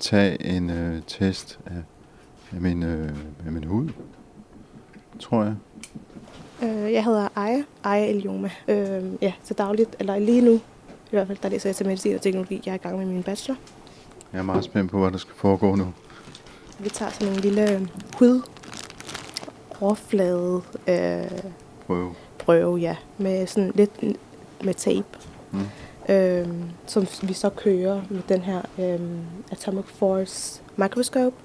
tage 0.00 0.46
en 0.46 0.70
øh, 0.70 1.02
test 1.06 1.58
af 1.66 1.82
af 2.54 2.60
min, 2.60 2.82
øh, 2.82 3.10
af 3.46 3.52
min 3.52 3.64
hud, 3.64 3.88
tror 5.18 5.44
jeg. 5.44 5.54
Øh, 6.62 6.92
jeg 6.92 7.04
hedder 7.04 7.28
Aya, 7.36 7.62
Aya 7.84 8.10
Elioma. 8.10 8.50
Øh, 8.68 9.02
ja, 9.22 9.32
til 9.44 9.58
dagligt, 9.58 9.96
eller 9.98 10.18
lige 10.18 10.40
nu, 10.40 10.52
i 10.52 10.60
hvert 11.10 11.26
fald, 11.26 11.38
der 11.42 11.48
læser 11.48 11.68
jeg 11.68 11.76
til 11.76 11.86
medicin 11.86 12.14
og 12.14 12.20
teknologi. 12.20 12.62
Jeg 12.66 12.72
er 12.72 12.74
i 12.74 12.78
gang 12.78 12.98
med 12.98 13.06
min 13.06 13.22
bachelor. 13.22 13.56
Jeg 14.32 14.38
er 14.38 14.42
meget 14.42 14.64
spændt 14.64 14.90
på, 14.90 15.00
hvad 15.00 15.10
der 15.10 15.18
skal 15.18 15.34
foregå 15.36 15.74
nu. 15.74 15.92
Vi 16.78 16.88
tager 16.88 17.10
sådan 17.10 17.34
en 17.34 17.40
lille 17.40 17.88
hud 18.18 18.42
overflade 19.82 20.62
øh, 20.86 21.30
Prøve. 21.86 22.14
prøve, 22.38 22.76
ja, 22.78 22.96
med 23.18 23.46
sådan 23.46 23.72
lidt 23.74 24.02
med 24.64 24.74
tape, 24.74 25.04
Mm. 25.50 26.14
øh, 26.14 26.48
som 26.86 27.06
vi 27.22 27.32
så 27.32 27.50
kører 27.50 28.02
med 28.10 28.20
den 28.28 28.40
her 28.40 28.62
øh, 28.78 29.00
Atomic 29.50 29.84
Force 29.86 30.62
Microscope, 30.76 31.36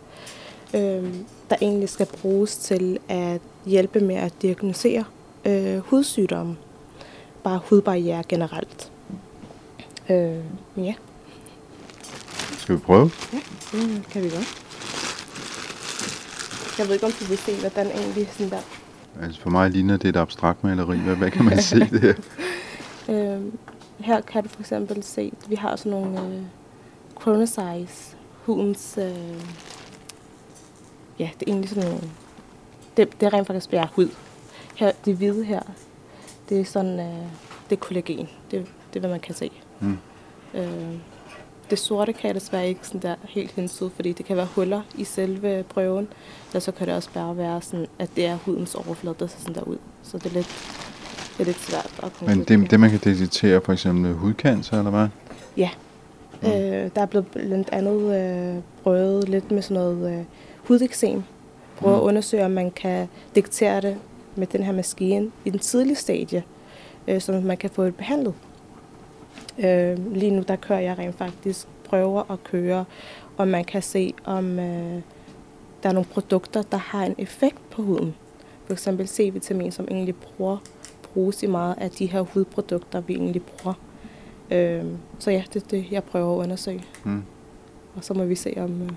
øh, 0.74 1.14
der 1.50 1.56
egentlig 1.62 1.90
skal 1.90 2.06
bruges 2.22 2.58
til 2.58 3.00
at 3.10 3.42
hjælpe 3.66 4.00
med 4.00 4.16
at 4.16 4.34
diagnosere 4.42 5.04
øh, 5.46 5.78
hudsygdomme, 5.78 6.58
bare 7.44 7.60
hudbarriere 7.70 8.24
generelt. 8.30 8.92
Øh, 10.10 10.36
ja, 10.78 10.94
Skal 12.58 12.76
vi 12.76 12.80
prøve? 12.80 13.12
det 13.72 14.08
kan 14.12 14.24
vi 14.24 14.30
godt. 14.30 14.67
Jeg 16.78 16.88
ved 16.88 16.94
ikke, 16.94 17.06
om 17.06 17.12
du 17.12 17.26
vil 17.26 17.38
se, 17.38 17.60
hvordan 17.60 17.88
egentlig 17.88 18.28
sådan 18.32 18.50
der 18.50 18.62
Altså 19.22 19.42
for 19.42 19.50
mig 19.50 19.70
ligner 19.70 19.98
det 19.98 20.10
et 20.10 20.16
abstrakt 20.16 20.64
maleri. 20.64 20.98
Hvad, 20.98 21.16
hvad 21.16 21.32
kan 21.32 21.46
man 21.46 21.62
se 21.62 21.80
der? 21.80 22.14
Øh, 23.10 23.42
her 24.00 24.22
kan 24.22 24.44
du 24.44 24.50
for 24.50 24.60
eksempel 24.60 25.04
se, 25.04 25.34
at 25.42 25.50
vi 25.50 25.56
har 25.56 25.76
sådan 25.76 25.92
nogle 25.92 26.22
øh, 26.22 26.42
chronosize, 27.22 28.16
hudens, 28.46 28.98
øh, 28.98 29.44
ja, 31.20 31.30
det 31.40 31.48
er 31.48 31.52
egentlig 31.52 31.70
sådan 31.70 31.90
nogle, 31.90 32.04
det, 32.98 33.20
det 33.20 33.26
er 33.26 33.34
rent 33.34 33.48
faktisk 33.48 33.72
bare 33.72 33.88
hud. 33.96 34.10
Her, 34.76 34.92
det 35.06 35.16
hvide 35.16 35.44
her, 35.44 35.62
det 36.50 36.60
er 36.62 36.66
sådan, 36.66 37.00
øh, 37.00 37.28
det 37.70 37.76
er 37.76 37.80
kollagen, 37.80 38.30
det, 38.52 38.66
det 38.94 38.96
er, 38.96 39.00
hvad 39.00 39.10
man 39.10 39.20
kan 39.20 39.36
se. 39.36 39.52
Mm. 39.80 39.98
Øh, 40.54 40.96
det 41.70 41.80
sorte 41.80 42.14
kan 42.14 42.28
jeg 42.28 42.36
desværre 42.36 42.68
ikke 42.68 42.80
sådan 42.88 43.02
der 43.02 43.16
helt 43.30 43.52
hensyde, 43.52 43.90
fordi 43.96 44.12
det 44.14 44.26
kan 44.26 44.38
være 44.38 44.48
huller 44.56 44.82
i 44.98 45.04
selve 45.04 45.64
prøven, 45.70 46.08
eller 46.50 46.60
så 46.60 46.72
kan 46.72 46.88
det 46.88 46.96
også 46.96 47.10
bare 47.14 47.38
være 47.38 47.62
sådan, 47.62 47.88
at 48.00 48.10
det 48.16 48.26
er 48.26 48.36
hudens 48.46 48.76
overflade, 48.76 49.16
der 49.20 49.28
ser 49.28 49.40
sådan 49.40 49.56
der 49.56 49.62
ud. 49.62 49.78
Så 50.04 50.18
det 50.18 50.26
er 50.26 50.30
lidt, 50.34 50.48
det 51.38 51.40
er 51.40 51.46
lidt 51.46 51.60
svært 51.60 51.86
at 51.86 52.04
Men 52.04 52.12
konkludere. 52.28 52.60
det, 52.62 52.72
det 52.72 52.80
man 52.80 52.90
kan 52.90 53.00
detektere, 53.04 53.62
for 53.62 53.74
eksempel 53.74 54.14
hudcancer, 54.14 54.78
eller 54.78 54.92
hvad? 54.92 55.08
Ja. 55.58 55.70
Mm. 56.42 56.48
Øh, 56.48 56.90
der 56.96 57.02
er 57.02 57.06
blevet 57.06 57.28
blandt 57.28 57.70
andet 57.72 58.16
øh, 58.56 58.62
prøvet 58.84 59.30
lidt 59.30 59.52
med 59.52 59.62
sådan 59.62 59.76
noget 59.84 60.20
øh, 60.20 60.24
hudeksem. 60.64 61.24
Prøve 61.78 61.96
Mm. 61.96 62.02
at 62.02 62.04
undersøge, 62.08 62.46
om 62.46 62.52
man 62.52 62.72
kan 62.72 63.08
detektere 63.36 63.82
det 63.82 63.98
med 64.36 64.48
den 64.48 64.64
her 64.64 64.72
maskine 64.72 65.32
i 65.46 65.50
den 65.50 65.60
tidlige 65.60 65.96
stadie, 65.96 66.44
øh, 67.08 67.22
så 67.22 67.32
man 67.32 67.58
kan 67.58 67.70
få 67.70 67.86
det 67.86 67.96
behandlet. 67.96 68.34
Øh, 69.64 70.14
lige 70.16 70.32
nu 70.32 70.44
der 70.48 70.56
kører 70.56 70.80
jeg 70.80 70.98
rent 70.98 71.16
faktisk 71.16 71.68
prøver 71.84 72.32
at 72.32 72.44
køre, 72.44 72.86
og 73.38 73.48
man 73.48 73.64
kan 73.66 73.82
se, 73.82 74.14
om 74.24 74.60
øh, 74.60 75.02
der 75.84 75.90
er 75.90 75.94
nogle 75.94 76.06
produkter, 76.06 76.62
der 76.62 76.78
har 76.78 77.04
en 77.04 77.16
effekt 77.18 77.70
på 77.70 77.82
huden. 77.82 78.16
For 78.66 78.74
eksempel 78.74 79.08
C-vitamin, 79.08 79.72
som 79.72 79.88
egentlig 79.92 80.16
bruger, 80.16 80.58
bruges 81.04 81.44
i 81.44 81.48
meget 81.48 81.76
af 81.78 81.92
de 81.92 82.06
her 82.06 82.22
hudprodukter, 82.22 83.02
vi 83.02 83.14
egentlig 83.14 83.42
bruger. 83.44 83.74
Øh, 84.52 84.86
så 85.20 85.32
ja, 85.32 85.44
det 85.54 85.64
er 85.64 85.68
det, 85.68 85.86
jeg 85.92 86.04
prøver 86.04 86.34
at 86.40 86.44
undersøge. 86.44 86.84
Mm. 87.04 87.24
Og 87.96 88.04
så 88.04 88.14
må 88.14 88.26
vi 88.26 88.36
se, 88.36 88.54
om 88.58 88.82
øh, 88.82 88.90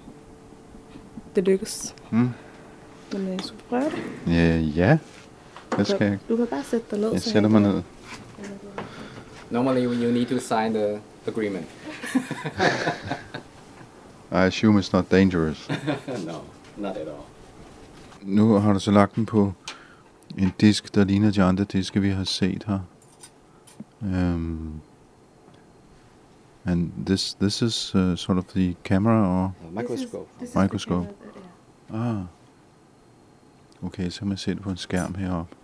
det 1.37 1.45
lykkes. 1.45 1.95
Mm. 2.11 2.29
Men 3.13 3.29
øh, 3.29 3.41
skal 3.41 3.57
vi 3.57 3.63
prøve 3.69 3.85
det? 3.85 4.03
Ja, 4.27 4.59
ja. 4.59 4.99
Hvad 5.75 5.85
skal 5.85 6.07
jeg? 6.07 6.19
Du 6.29 6.37
kan 6.37 6.47
bare 6.47 6.63
sætte 6.63 6.87
dig 6.91 6.99
ned. 6.99 7.13
Jeg 7.13 7.21
så 7.21 7.31
sætter 7.31 7.49
mig 7.49 7.61
ned. 7.61 7.83
Normally, 9.51 9.83
you 9.83 10.13
need 10.13 10.29
to 10.29 10.39
sign 10.41 10.73
the 10.73 11.01
agreement. 11.27 11.67
I 14.33 14.45
assume 14.45 14.79
it's 14.79 14.93
not 14.93 15.09
dangerous. 15.11 15.69
no, 16.27 16.45
not 16.77 16.97
at 16.97 17.09
all. 17.09 17.27
Nu 18.23 18.59
har 18.59 18.73
du 18.73 18.81
så 18.81 18.91
lagt 18.91 19.17
den 19.17 19.27
på 19.27 19.53
en 20.39 20.53
disk, 20.61 20.95
der 20.95 21.05
ligner 21.05 21.31
de 21.31 21.43
andre 21.43 21.65
diske, 21.65 22.01
vi 22.01 22.09
har 22.11 22.25
set 22.25 22.65
her. 22.65 22.79
Um, 24.03 24.81
and 26.65 26.91
this 27.07 27.35
this 27.35 27.63
is 27.63 27.95
uh, 27.95 28.17
sort 28.17 28.39
of 28.39 28.45
the 28.45 28.77
camera, 28.85 29.29
or 29.29 29.45
A 29.45 29.71
microscope. 29.71 30.29
Microscope. 30.55 31.09
ah, 31.93 32.23
okay, 33.83 34.11
så 34.11 34.25
man 34.25 34.37
se 34.37 34.55
det 34.55 34.63
på 34.63 34.71
en 34.71 34.77
skærm 34.77 35.15
heroppe. 35.15 35.57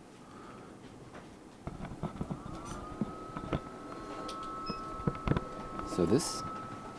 So 5.96 6.04
this 6.04 6.42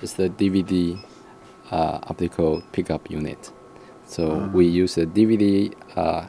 is 0.02 0.14
the 0.14 0.28
DVD 0.28 0.98
uh, 1.70 2.00
optical 2.08 2.64
pickup 2.72 3.12
unit. 3.12 3.52
So 4.06 4.24
Ah. 4.32 4.48
we 4.52 4.66
use 4.66 4.98
a 4.98 5.06
DVD 5.06 5.72
uh, 5.96 6.26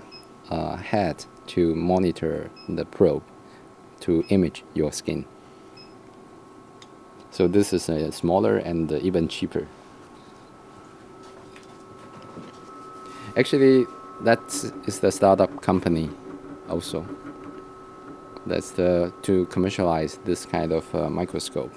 uh, 0.50 0.76
head 0.76 1.24
to 1.54 1.74
monitor 1.74 2.50
the 2.68 2.84
probe 2.84 3.22
to 4.00 4.22
image 4.28 4.64
your 4.74 4.92
skin. 4.92 5.24
So 7.30 7.48
this 7.48 7.72
is 7.72 7.88
uh, 7.88 8.10
smaller 8.10 8.58
and 8.58 8.92
uh, 8.92 8.96
even 8.96 9.28
cheaper. 9.28 9.66
Actually, 13.34 13.86
that 14.24 14.42
is 14.86 15.00
the 15.00 15.10
startup 15.10 15.62
company 15.62 16.10
also. 16.68 17.06
That's 18.46 18.72
the 18.72 19.10
to 19.22 19.46
commercialize 19.46 20.18
this 20.26 20.44
kind 20.44 20.72
of 20.72 20.94
uh, 20.94 21.08
microscope 21.08 21.72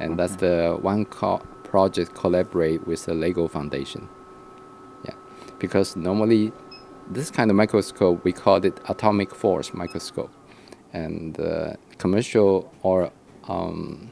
and 0.00 0.18
that's 0.18 0.36
the 0.36 0.78
one 0.80 1.04
co- 1.06 1.42
project 1.64 2.14
collaborate 2.14 2.86
with 2.86 3.04
the 3.06 3.14
Lego 3.14 3.48
Foundation. 3.48 4.08
Yeah, 5.04 5.14
because 5.58 5.96
normally 5.96 6.52
this 7.10 7.30
kind 7.30 7.50
of 7.50 7.56
microscope 7.56 8.24
we 8.24 8.32
call 8.32 8.64
it 8.64 8.78
atomic 8.88 9.34
force 9.34 9.72
microscope, 9.72 10.32
and 10.92 11.38
uh, 11.40 11.74
commercial 11.98 12.72
or 12.82 13.10
um, 13.48 14.10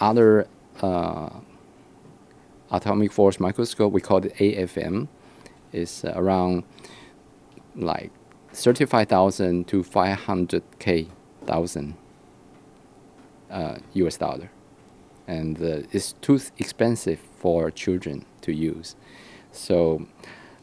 other 0.00 0.46
uh, 0.80 1.30
atomic 2.70 3.12
force 3.12 3.40
microscope 3.40 3.92
we 3.92 4.00
call 4.00 4.18
it 4.18 4.34
AFM 4.36 5.08
is 5.72 6.04
around 6.04 6.64
like 7.76 8.10
thirty-five 8.52 9.08
thousand 9.08 9.68
to 9.68 9.82
five 9.82 10.18
hundred 10.18 10.62
k 10.78 11.06
thousand 11.46 11.94
uh, 13.50 13.76
US 13.94 14.16
dollar 14.16 14.50
and 15.28 15.62
uh, 15.62 15.86
it's 15.92 16.14
too 16.20 16.40
expensive 16.58 17.20
for 17.38 17.70
children 17.70 18.24
to 18.40 18.52
use. 18.52 18.96
So, 19.52 20.06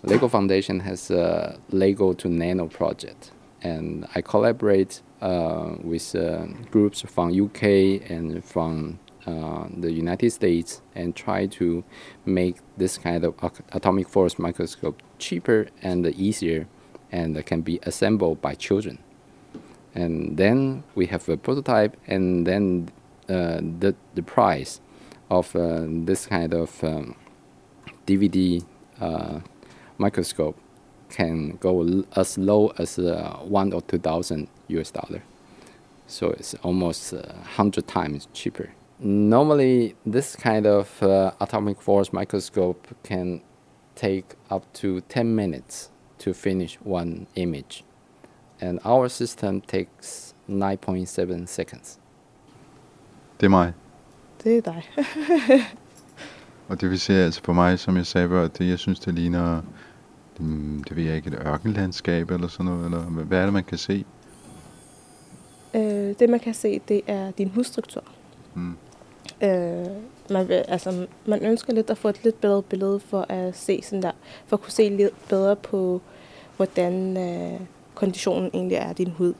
Lego 0.04 0.28
Foundation 0.28 0.82
has 0.82 1.10
a 1.10 1.58
Lego 1.69 2.13
to 2.13 2.28
Nano 2.28 2.67
project, 2.67 3.32
and 3.62 4.06
I 4.13 4.21
collaborate 4.21 5.01
uh, 5.21 5.75
with 5.82 6.13
uh, 6.15 6.47
groups 6.71 7.01
from 7.01 7.30
UK 7.30 7.63
and 8.10 8.43
from 8.43 8.99
uh, 9.25 9.67
the 9.75 9.91
United 9.91 10.32
States 10.32 10.82
and 10.93 11.15
try 11.15 11.47
to 11.47 11.84
make 12.25 12.58
this 12.78 12.97
kind 12.97 13.23
of 13.23 13.34
atomic 13.71 14.10
force 14.10 14.38
microscope 14.38 15.01
cheaper 15.17 15.67
and 15.82 16.06
easier, 16.08 16.67
and 17.12 17.43
can 17.45 17.62
be 17.62 17.80
assembled 17.84 18.41
by 18.41 18.54
children 18.54 18.99
and 19.95 20.36
then 20.38 20.84
we 20.93 21.08
have 21.08 21.28
a 21.30 21.38
prototype 21.38 21.95
and 22.06 22.45
then 22.45 22.89
the, 23.28 23.96
the 24.16 24.24
price 24.24 24.82
of 25.30 25.56
uh, 25.56 25.84
this 25.88 26.28
kind 26.28 26.54
of 26.54 26.84
um, 26.84 27.16
DVD 28.06 28.64
uh, 29.02 29.40
microscope 29.98 30.58
can 31.10 31.58
go 31.58 32.04
as 32.16 32.38
low 32.38 32.74
as 32.78 33.00
uh, 33.00 33.38
one 33.44 33.74
or 33.74 33.82
two 33.82 34.00
thousand 34.00 34.48
US 34.68 34.92
dollar. 34.92 35.24
So 36.08 36.30
it's 36.32 36.54
almost 36.56 37.14
uh, 37.14 37.34
hundred 37.56 37.88
times 37.88 38.28
cheaper. 38.34 38.72
Normally, 39.00 39.96
this 40.06 40.36
kind 40.36 40.66
of 40.66 41.02
uh, 41.04 41.32
atomic 41.42 41.82
force 41.82 42.14
microscope 42.14 42.88
can 43.04 43.42
take 43.96 44.36
up 44.50 44.72
to 44.74 45.02
10 45.02 45.36
minutes 45.36 45.90
to 46.20 46.34
finish 46.34 46.76
one 46.76 47.28
image 47.36 47.84
and 48.62 48.80
our 48.86 49.10
system 49.10 49.62
takes 49.62 50.34
9.7 50.50 51.48
seconds. 51.48 52.00
Det 53.45 53.49
er 53.49 53.58
mig. 53.58 53.73
Det 54.43 54.58
er 54.58 54.62
dig. 54.62 54.84
Og 56.69 56.81
det 56.81 56.89
vil 56.89 56.99
sige, 56.99 57.19
altså 57.19 57.41
for 57.43 57.53
mig, 57.53 57.79
som 57.79 57.97
jeg 57.97 58.05
sagde 58.05 58.29
før, 58.29 58.47
det, 58.47 58.69
jeg 58.69 58.79
synes, 58.79 58.99
det 58.99 59.13
ligner, 59.13 59.62
mm, 60.39 60.84
det 60.84 60.95
ved 60.95 61.03
jeg 61.03 61.15
ikke, 61.15 61.27
et 61.27 61.39
ørkenlandskab 61.45 62.31
eller 62.31 62.47
sådan 62.47 62.65
noget, 62.65 62.86
eller 62.86 62.99
hvad 62.99 63.23
hvad 63.23 63.39
er 63.39 63.43
det, 63.43 63.53
man 63.53 63.63
kan 63.63 63.77
se? 63.77 64.05
Øh, 65.73 65.81
det 66.19 66.29
man 66.29 66.39
kan 66.39 66.53
se, 66.53 66.81
det 66.88 67.01
er 67.08 67.31
din 67.31 67.49
hudstruktur. 67.49 68.03
Mm. 68.53 68.77
Øh, 69.41 69.86
man, 70.29 70.47
vil, 70.47 70.53
altså, 70.53 71.08
man 71.25 71.45
ønsker 71.45 71.73
lidt 71.73 71.89
at 71.89 71.97
få 71.97 72.10
et 72.10 72.23
lidt 72.23 72.41
bedre 72.41 72.62
billede 72.62 72.99
for 72.99 73.25
at 73.29 73.58
se 73.58 73.81
sådan 73.84 74.03
der, 74.03 74.12
for 74.45 74.58
at 74.58 74.62
kunne 74.62 74.71
se 74.71 74.89
lidt 74.89 75.27
bedre 75.29 75.55
på, 75.55 76.01
hvordan 76.55 77.17
øh, 77.17 77.60
konditionen 77.95 78.49
egentlig 78.53 78.75
er 78.75 78.86
af 78.89 78.95
din 78.95 79.10
hud. 79.10 79.34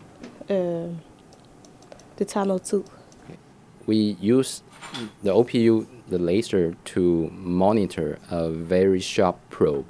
Øh, 0.50 0.90
det 2.20 2.28
tager 2.28 2.46
noget 2.46 2.62
tid. 2.62 2.84
We 3.86 4.18
use 4.20 4.64
the 5.24 5.32
OPU, 5.32 5.86
the 6.08 6.20
laser, 6.20 6.76
to 6.86 7.30
monitor 7.32 8.20
a 8.30 8.50
very 8.50 9.00
sharp 9.00 9.38
probe, 9.50 9.86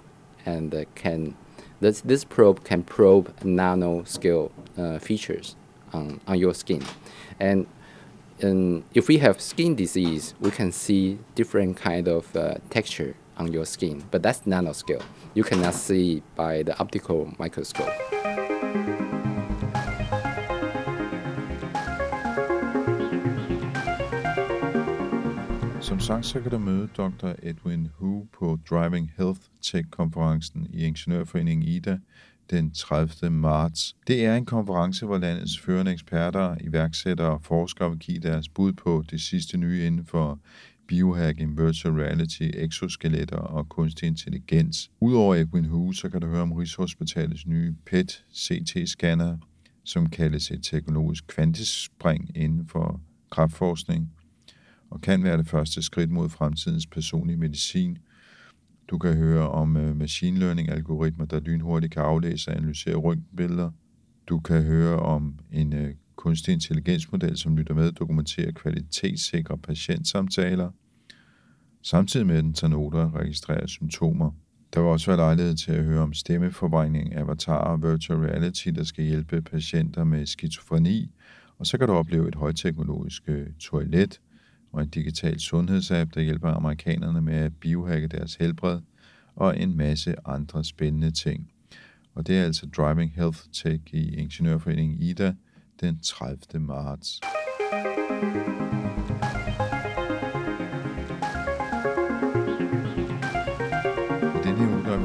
and 0.45 0.73
uh, 0.73 0.85
can 0.95 1.35
this 1.79 2.01
this 2.01 2.23
probe 2.23 2.63
can 2.63 2.83
probe 2.83 3.35
nanoscale 3.41 4.51
uh, 4.77 4.99
features 4.99 5.55
on 5.93 6.19
on 6.27 6.39
your 6.39 6.53
skin, 6.53 6.83
and 7.39 7.67
and 8.41 8.83
if 8.93 9.07
we 9.07 9.17
have 9.19 9.39
skin 9.39 9.75
disease, 9.75 10.33
we 10.39 10.51
can 10.51 10.71
see 10.71 11.19
different 11.35 11.77
kind 11.77 12.07
of 12.07 12.35
uh, 12.35 12.55
texture 12.69 13.15
on 13.37 13.51
your 13.51 13.65
skin, 13.65 14.03
but 14.11 14.21
that's 14.21 14.39
nanoscale. 14.41 15.03
You 15.33 15.43
cannot 15.43 15.73
see 15.73 16.21
by 16.35 16.63
the 16.63 16.77
optical 16.79 17.33
microscope. 17.37 18.44
Som 25.85 25.99
sagt, 25.99 26.25
så 26.25 26.41
kan 26.41 26.51
du 26.51 26.57
møde 26.57 26.87
Dr. 26.97 27.33
Edwin 27.43 27.89
Hu 27.97 28.27
på 28.33 28.59
Driving 28.69 29.11
Health 29.17 29.41
Tech-konferencen 29.61 30.67
i 30.73 30.83
Ingeniørforeningen 30.83 31.67
IDA 31.67 31.97
den 32.49 32.71
30. 32.71 33.29
marts. 33.29 33.95
Det 34.07 34.25
er 34.25 34.35
en 34.35 34.45
konference, 34.45 35.05
hvor 35.05 35.17
landets 35.17 35.59
førende 35.59 35.91
eksperter, 35.91 36.55
iværksættere 36.61 37.27
og 37.27 37.43
forskere 37.43 37.89
vil 37.89 37.99
give 37.99 38.19
deres 38.19 38.49
bud 38.49 38.73
på 38.73 39.03
det 39.11 39.21
sidste 39.21 39.57
nye 39.57 39.87
inden 39.87 40.05
for 40.05 40.39
biohacking, 40.87 41.57
virtual 41.57 41.93
reality, 41.93 42.49
exoskeletter 42.53 43.37
og 43.37 43.69
kunstig 43.69 44.07
intelligens. 44.07 44.91
Udover 44.99 45.35
Edwin 45.35 45.65
Hu, 45.65 45.91
så 45.91 46.09
kan 46.09 46.21
du 46.21 46.27
høre 46.27 46.41
om 46.41 46.51
Rigshospitalets 46.51 47.47
nye 47.47 47.75
PET-CT-scanner, 47.85 49.37
som 49.83 50.09
kaldes 50.09 50.51
et 50.51 50.63
teknologisk 50.63 51.27
kvantespring 51.27 52.31
inden 52.37 52.67
for 52.67 53.01
kraftforskning 53.31 54.11
og 54.89 55.01
kan 55.01 55.23
være 55.23 55.37
det 55.37 55.47
første 55.47 55.81
skridt 55.81 56.11
mod 56.11 56.29
fremtidens 56.29 56.87
personlige 56.87 57.37
medicin. 57.37 57.97
Du 58.87 58.97
kan 58.97 59.17
høre 59.17 59.49
om 59.49 59.77
øh, 59.77 59.95
machine 59.95 60.39
learning 60.39 60.69
algoritmer, 60.69 61.25
der 61.25 61.39
lynhurtigt 61.39 61.93
kan 61.93 62.03
aflæse 62.03 62.51
og 62.51 62.57
analysere 62.57 62.95
røntgenbilleder. 62.95 63.71
Du 64.27 64.39
kan 64.39 64.63
høre 64.63 64.99
om 64.99 65.39
en 65.51 65.73
øh, 65.73 65.93
kunstig 66.15 66.53
intelligensmodel, 66.53 67.37
som 67.37 67.57
lytter 67.57 67.73
med 67.73 67.87
og 67.87 67.99
dokumenterer 67.99 68.51
kvalitetssikre 68.51 69.57
patientsamtaler, 69.57 70.71
samtidig 71.81 72.27
med 72.27 72.35
at 72.35 72.43
den 72.43 72.53
tager 72.53 72.71
noter 72.71 72.99
og 72.99 73.13
registrerer 73.13 73.67
symptomer. 73.67 74.31
Der 74.73 74.81
vil 74.81 74.89
også 74.89 75.11
være 75.11 75.17
lejlighed 75.17 75.55
til 75.55 75.71
at 75.71 75.83
høre 75.83 76.01
om 76.01 76.13
stemmeforvejning, 76.13 77.15
avatar 77.15 77.57
og 77.57 77.83
virtual 77.83 78.19
reality, 78.19 78.67
der 78.67 78.83
skal 78.83 79.03
hjælpe 79.05 79.41
patienter 79.41 80.03
med 80.03 80.25
skizofreni, 80.25 81.11
og 81.57 81.67
så 81.67 81.77
kan 81.77 81.87
du 81.87 81.93
opleve 81.93 82.27
et 82.27 82.35
højteknologisk 82.35 83.23
øh, 83.27 83.47
toilet, 83.59 84.21
og 84.75 84.81
en 84.81 84.89
digital 84.89 85.39
sundhedsapp, 85.39 86.13
der 86.13 86.21
hjælper 86.21 86.49
amerikanerne 86.49 87.21
med 87.21 87.33
at 87.33 87.55
biohacke 87.55 88.07
deres 88.07 88.35
helbred, 88.35 88.79
og 89.35 89.59
en 89.59 89.77
masse 89.77 90.15
andre 90.25 90.63
spændende 90.63 91.11
ting. 91.11 91.51
Og 92.15 92.27
det 92.27 92.37
er 92.37 92.43
altså 92.43 92.65
Driving 92.77 93.11
Health 93.15 93.39
Tech 93.53 93.93
i 93.93 94.15
Ingeniørforeningen 94.15 94.99
IDA 94.99 95.33
den 95.81 95.99
30. 95.99 96.59
marts. 96.59 97.19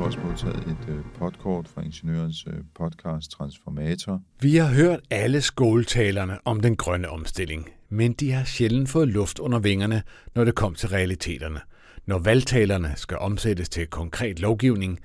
Vi 0.00 0.04
også 0.04 0.18
modtaget 0.24 0.56
et 0.56 0.88
øh, 0.88 1.04
podkort 1.18 1.68
fra 1.68 1.82
Ingeniørens 1.82 2.46
øh, 2.46 2.54
podcast 2.74 3.30
Transformator. 3.30 4.22
Vi 4.40 4.56
har 4.56 4.74
hørt 4.74 5.00
alle 5.10 5.40
skåltalerne 5.40 6.38
om 6.44 6.60
den 6.60 6.76
grønne 6.76 7.08
omstilling, 7.08 7.68
men 7.88 8.12
de 8.12 8.32
har 8.32 8.44
sjældent 8.44 8.88
fået 8.88 9.08
luft 9.08 9.38
under 9.38 9.58
vingerne, 9.58 10.02
når 10.34 10.44
det 10.44 10.54
kom 10.54 10.74
til 10.74 10.88
realiteterne. 10.88 11.60
Når 12.06 12.18
valgtalerne 12.18 12.92
skal 12.96 13.18
omsættes 13.18 13.68
til 13.68 13.86
konkret 13.86 14.40
lovgivning, 14.40 15.00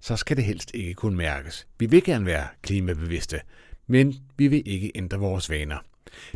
så 0.00 0.16
skal 0.16 0.36
det 0.36 0.44
helst 0.44 0.70
ikke 0.74 0.94
kunne 0.94 1.16
mærkes. 1.16 1.66
Vi 1.78 1.86
vil 1.86 2.04
gerne 2.04 2.26
være 2.26 2.46
klimabevidste, 2.62 3.40
men 3.86 4.14
vi 4.36 4.48
vil 4.48 4.62
ikke 4.66 4.92
ændre 4.94 5.18
vores 5.18 5.50
vaner. 5.50 5.78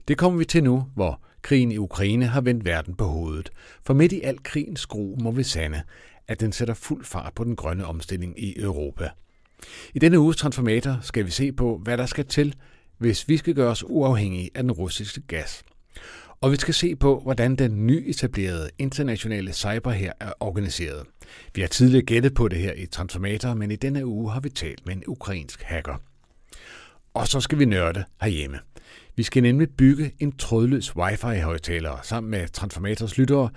Det 0.08 0.18
kommer 0.18 0.38
vi 0.38 0.44
til 0.44 0.64
nu, 0.64 0.86
hvor 0.94 1.20
krigen 1.42 1.72
i 1.72 1.78
Ukraine 1.78 2.26
har 2.26 2.40
vendt 2.40 2.64
verden 2.64 2.94
på 2.94 3.04
hovedet. 3.04 3.50
For 3.86 3.94
midt 3.94 4.12
i 4.12 4.20
al 4.20 4.42
krigens 4.42 4.86
gru 4.86 5.16
må 5.22 5.30
vi 5.30 5.42
sande, 5.42 5.82
at 6.30 6.40
den 6.40 6.52
sætter 6.52 6.74
fuld 6.74 7.04
fart 7.04 7.32
på 7.34 7.44
den 7.44 7.56
grønne 7.56 7.86
omstilling 7.86 8.42
i 8.42 8.60
Europa. 8.60 9.08
I 9.94 9.98
denne 9.98 10.18
uges 10.18 10.36
Transformator 10.36 10.98
skal 11.02 11.26
vi 11.26 11.30
se 11.30 11.52
på, 11.52 11.80
hvad 11.82 11.98
der 11.98 12.06
skal 12.06 12.26
til, 12.26 12.54
hvis 12.98 13.28
vi 13.28 13.36
skal 13.36 13.54
gøre 13.54 13.70
os 13.70 13.84
uafhængige 13.86 14.50
af 14.54 14.62
den 14.62 14.72
russiske 14.72 15.20
gas. 15.20 15.62
Og 16.40 16.50
vi 16.50 16.56
skal 16.56 16.74
se 16.74 16.96
på, 16.96 17.20
hvordan 17.20 17.56
den 17.56 17.86
nyetablerede 17.86 18.70
internationale 18.78 19.52
cyber 19.52 19.90
her 19.90 20.12
er 20.20 20.32
organiseret. 20.40 21.06
Vi 21.54 21.60
har 21.60 21.68
tidligere 21.68 22.04
gættet 22.04 22.34
på 22.34 22.48
det 22.48 22.58
her 22.58 22.72
i 22.72 22.86
Transformator, 22.86 23.54
men 23.54 23.70
i 23.70 23.76
denne 23.76 24.06
uge 24.06 24.32
har 24.32 24.40
vi 24.40 24.48
talt 24.48 24.86
med 24.86 24.96
en 24.96 25.04
ukrainsk 25.06 25.62
hacker. 25.62 26.02
Og 27.14 27.28
så 27.28 27.40
skal 27.40 27.58
vi 27.58 27.64
nørde 27.64 28.04
herhjemme. 28.22 28.58
Vi 29.16 29.22
skal 29.22 29.42
nemlig 29.42 29.68
bygge 29.78 30.12
en 30.18 30.32
trådløs 30.32 30.96
wifi-højtaler 30.96 31.98
sammen 32.02 32.30
med 32.30 32.48
Transformators 32.48 33.18
lyttere, 33.18 33.50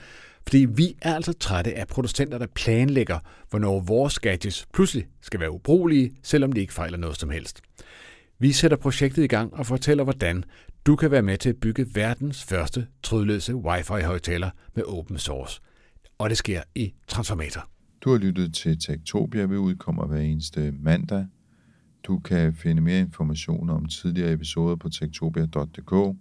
fordi 0.48 0.66
vi 0.76 0.96
er 1.02 1.16
altså 1.16 1.34
trætte 1.34 1.74
af 1.74 1.88
producenter, 1.88 2.38
der 2.38 2.48
planlægger, 2.56 3.20
hvornår 3.50 3.80
vores 3.80 4.20
gadgets 4.20 4.66
pludselig 4.74 5.06
skal 5.22 5.40
være 5.40 5.52
ubrugelige, 5.52 6.12
selvom 6.24 6.52
de 6.52 6.62
ikke 6.62 6.74
fejler 6.74 6.98
noget 6.98 7.20
som 7.20 7.30
helst. 7.30 7.62
Vi 8.40 8.52
sætter 8.52 8.78
projektet 8.78 9.24
i 9.24 9.28
gang 9.28 9.54
og 9.54 9.66
fortæller, 9.66 10.04
hvordan 10.04 10.44
du 10.86 10.96
kan 10.96 11.12
være 11.12 11.22
med 11.22 11.38
til 11.38 11.50
at 11.50 11.58
bygge 11.58 11.86
verdens 11.94 12.44
første 12.44 12.88
trådløse 13.04 13.56
wifi-højtaler 13.56 14.50
med 14.76 14.84
open 14.84 15.18
source. 15.18 15.62
Og 16.18 16.30
det 16.30 16.38
sker 16.38 16.62
i 16.76 16.94
Transformator. 17.08 17.70
Du 18.02 18.12
har 18.12 18.18
lyttet 18.18 18.54
til 18.54 18.80
Tektopia, 18.80 19.46
vi 19.46 19.58
udkommer 19.58 20.06
hver 20.06 20.20
eneste 20.20 20.72
mandag. 20.72 21.26
Du 22.04 22.20
kan 22.20 22.54
finde 22.54 22.82
mere 22.82 23.00
information 23.00 23.70
om 23.70 23.86
tidligere 23.86 24.32
episoder 24.32 24.76
på 24.76 24.90
tektopia.dk, 24.90 26.18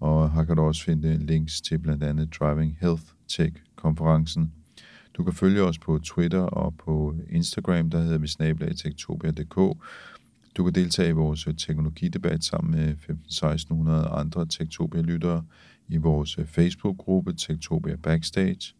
og 0.00 0.32
her 0.32 0.44
kan 0.44 0.56
du 0.56 0.62
også 0.62 0.84
finde 0.84 1.26
links 1.26 1.60
til 1.60 1.78
blandt 1.78 2.02
andet 2.02 2.34
Driving 2.40 2.76
Health 2.80 3.02
Tech-konferencen. 3.28 4.52
Du 5.14 5.24
kan 5.24 5.32
følge 5.32 5.62
os 5.62 5.78
på 5.78 5.98
Twitter 5.98 6.40
og 6.40 6.74
på 6.76 7.16
Instagram, 7.30 7.90
der 7.90 8.02
hedder 8.02 8.18
vi 8.18 8.26
snablag.tektopia.dk. 8.26 9.56
Du 10.56 10.64
kan 10.64 10.74
deltage 10.74 11.08
i 11.08 11.12
vores 11.12 11.48
teknologidebat 11.58 12.44
sammen 12.44 12.70
med 12.70 12.94
15-1600 14.10 14.18
andre 14.18 14.46
Tektopia-lyttere 14.46 15.44
i 15.88 15.96
vores 15.96 16.38
Facebook-gruppe 16.46 17.32
Tektopia 17.32 17.96
Backstage. 17.96 18.74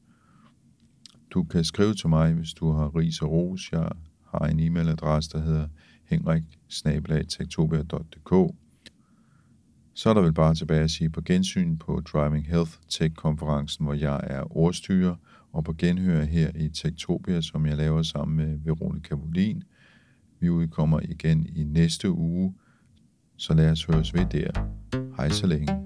Du 1.30 1.42
kan 1.42 1.64
skrive 1.64 1.94
til 1.94 2.08
mig, 2.08 2.32
hvis 2.32 2.52
du 2.52 2.72
har 2.72 2.96
ris 2.96 3.22
og 3.22 3.30
ros. 3.30 3.72
Jeg 3.72 3.88
har 4.32 4.46
en 4.46 4.60
e-mailadresse, 4.60 5.30
der 5.32 5.40
hedder 5.40 5.68
henrik 6.04 6.42
så 9.96 10.10
er 10.10 10.14
der 10.14 10.20
vel 10.20 10.32
bare 10.32 10.54
tilbage 10.54 10.82
at 10.82 10.90
sige 10.90 11.10
på 11.10 11.20
gensyn 11.20 11.76
på 11.76 12.02
Driving 12.12 12.46
Health 12.46 12.72
Tech-konferencen, 12.88 13.84
hvor 13.84 13.94
jeg 13.94 14.20
er 14.22 14.56
ordstyrer, 14.56 15.14
og 15.52 15.64
på 15.64 15.72
genhør 15.72 16.24
her 16.24 16.50
i 16.54 16.68
Tektopia, 16.68 17.40
som 17.40 17.66
jeg 17.66 17.76
laver 17.76 18.02
sammen 18.02 18.36
med 18.36 18.58
Veronika 18.64 19.14
Volin. 19.14 19.62
Vi 20.40 20.50
udkommer 20.50 21.00
igen 21.02 21.46
i 21.54 21.64
næste 21.64 22.10
uge, 22.10 22.54
så 23.36 23.54
lad 23.54 23.70
os 23.70 23.84
høres 23.84 24.14
ved 24.14 24.26
der. 24.32 24.50
Hej 25.16 25.28
så 25.28 25.46
længe. 25.46 25.85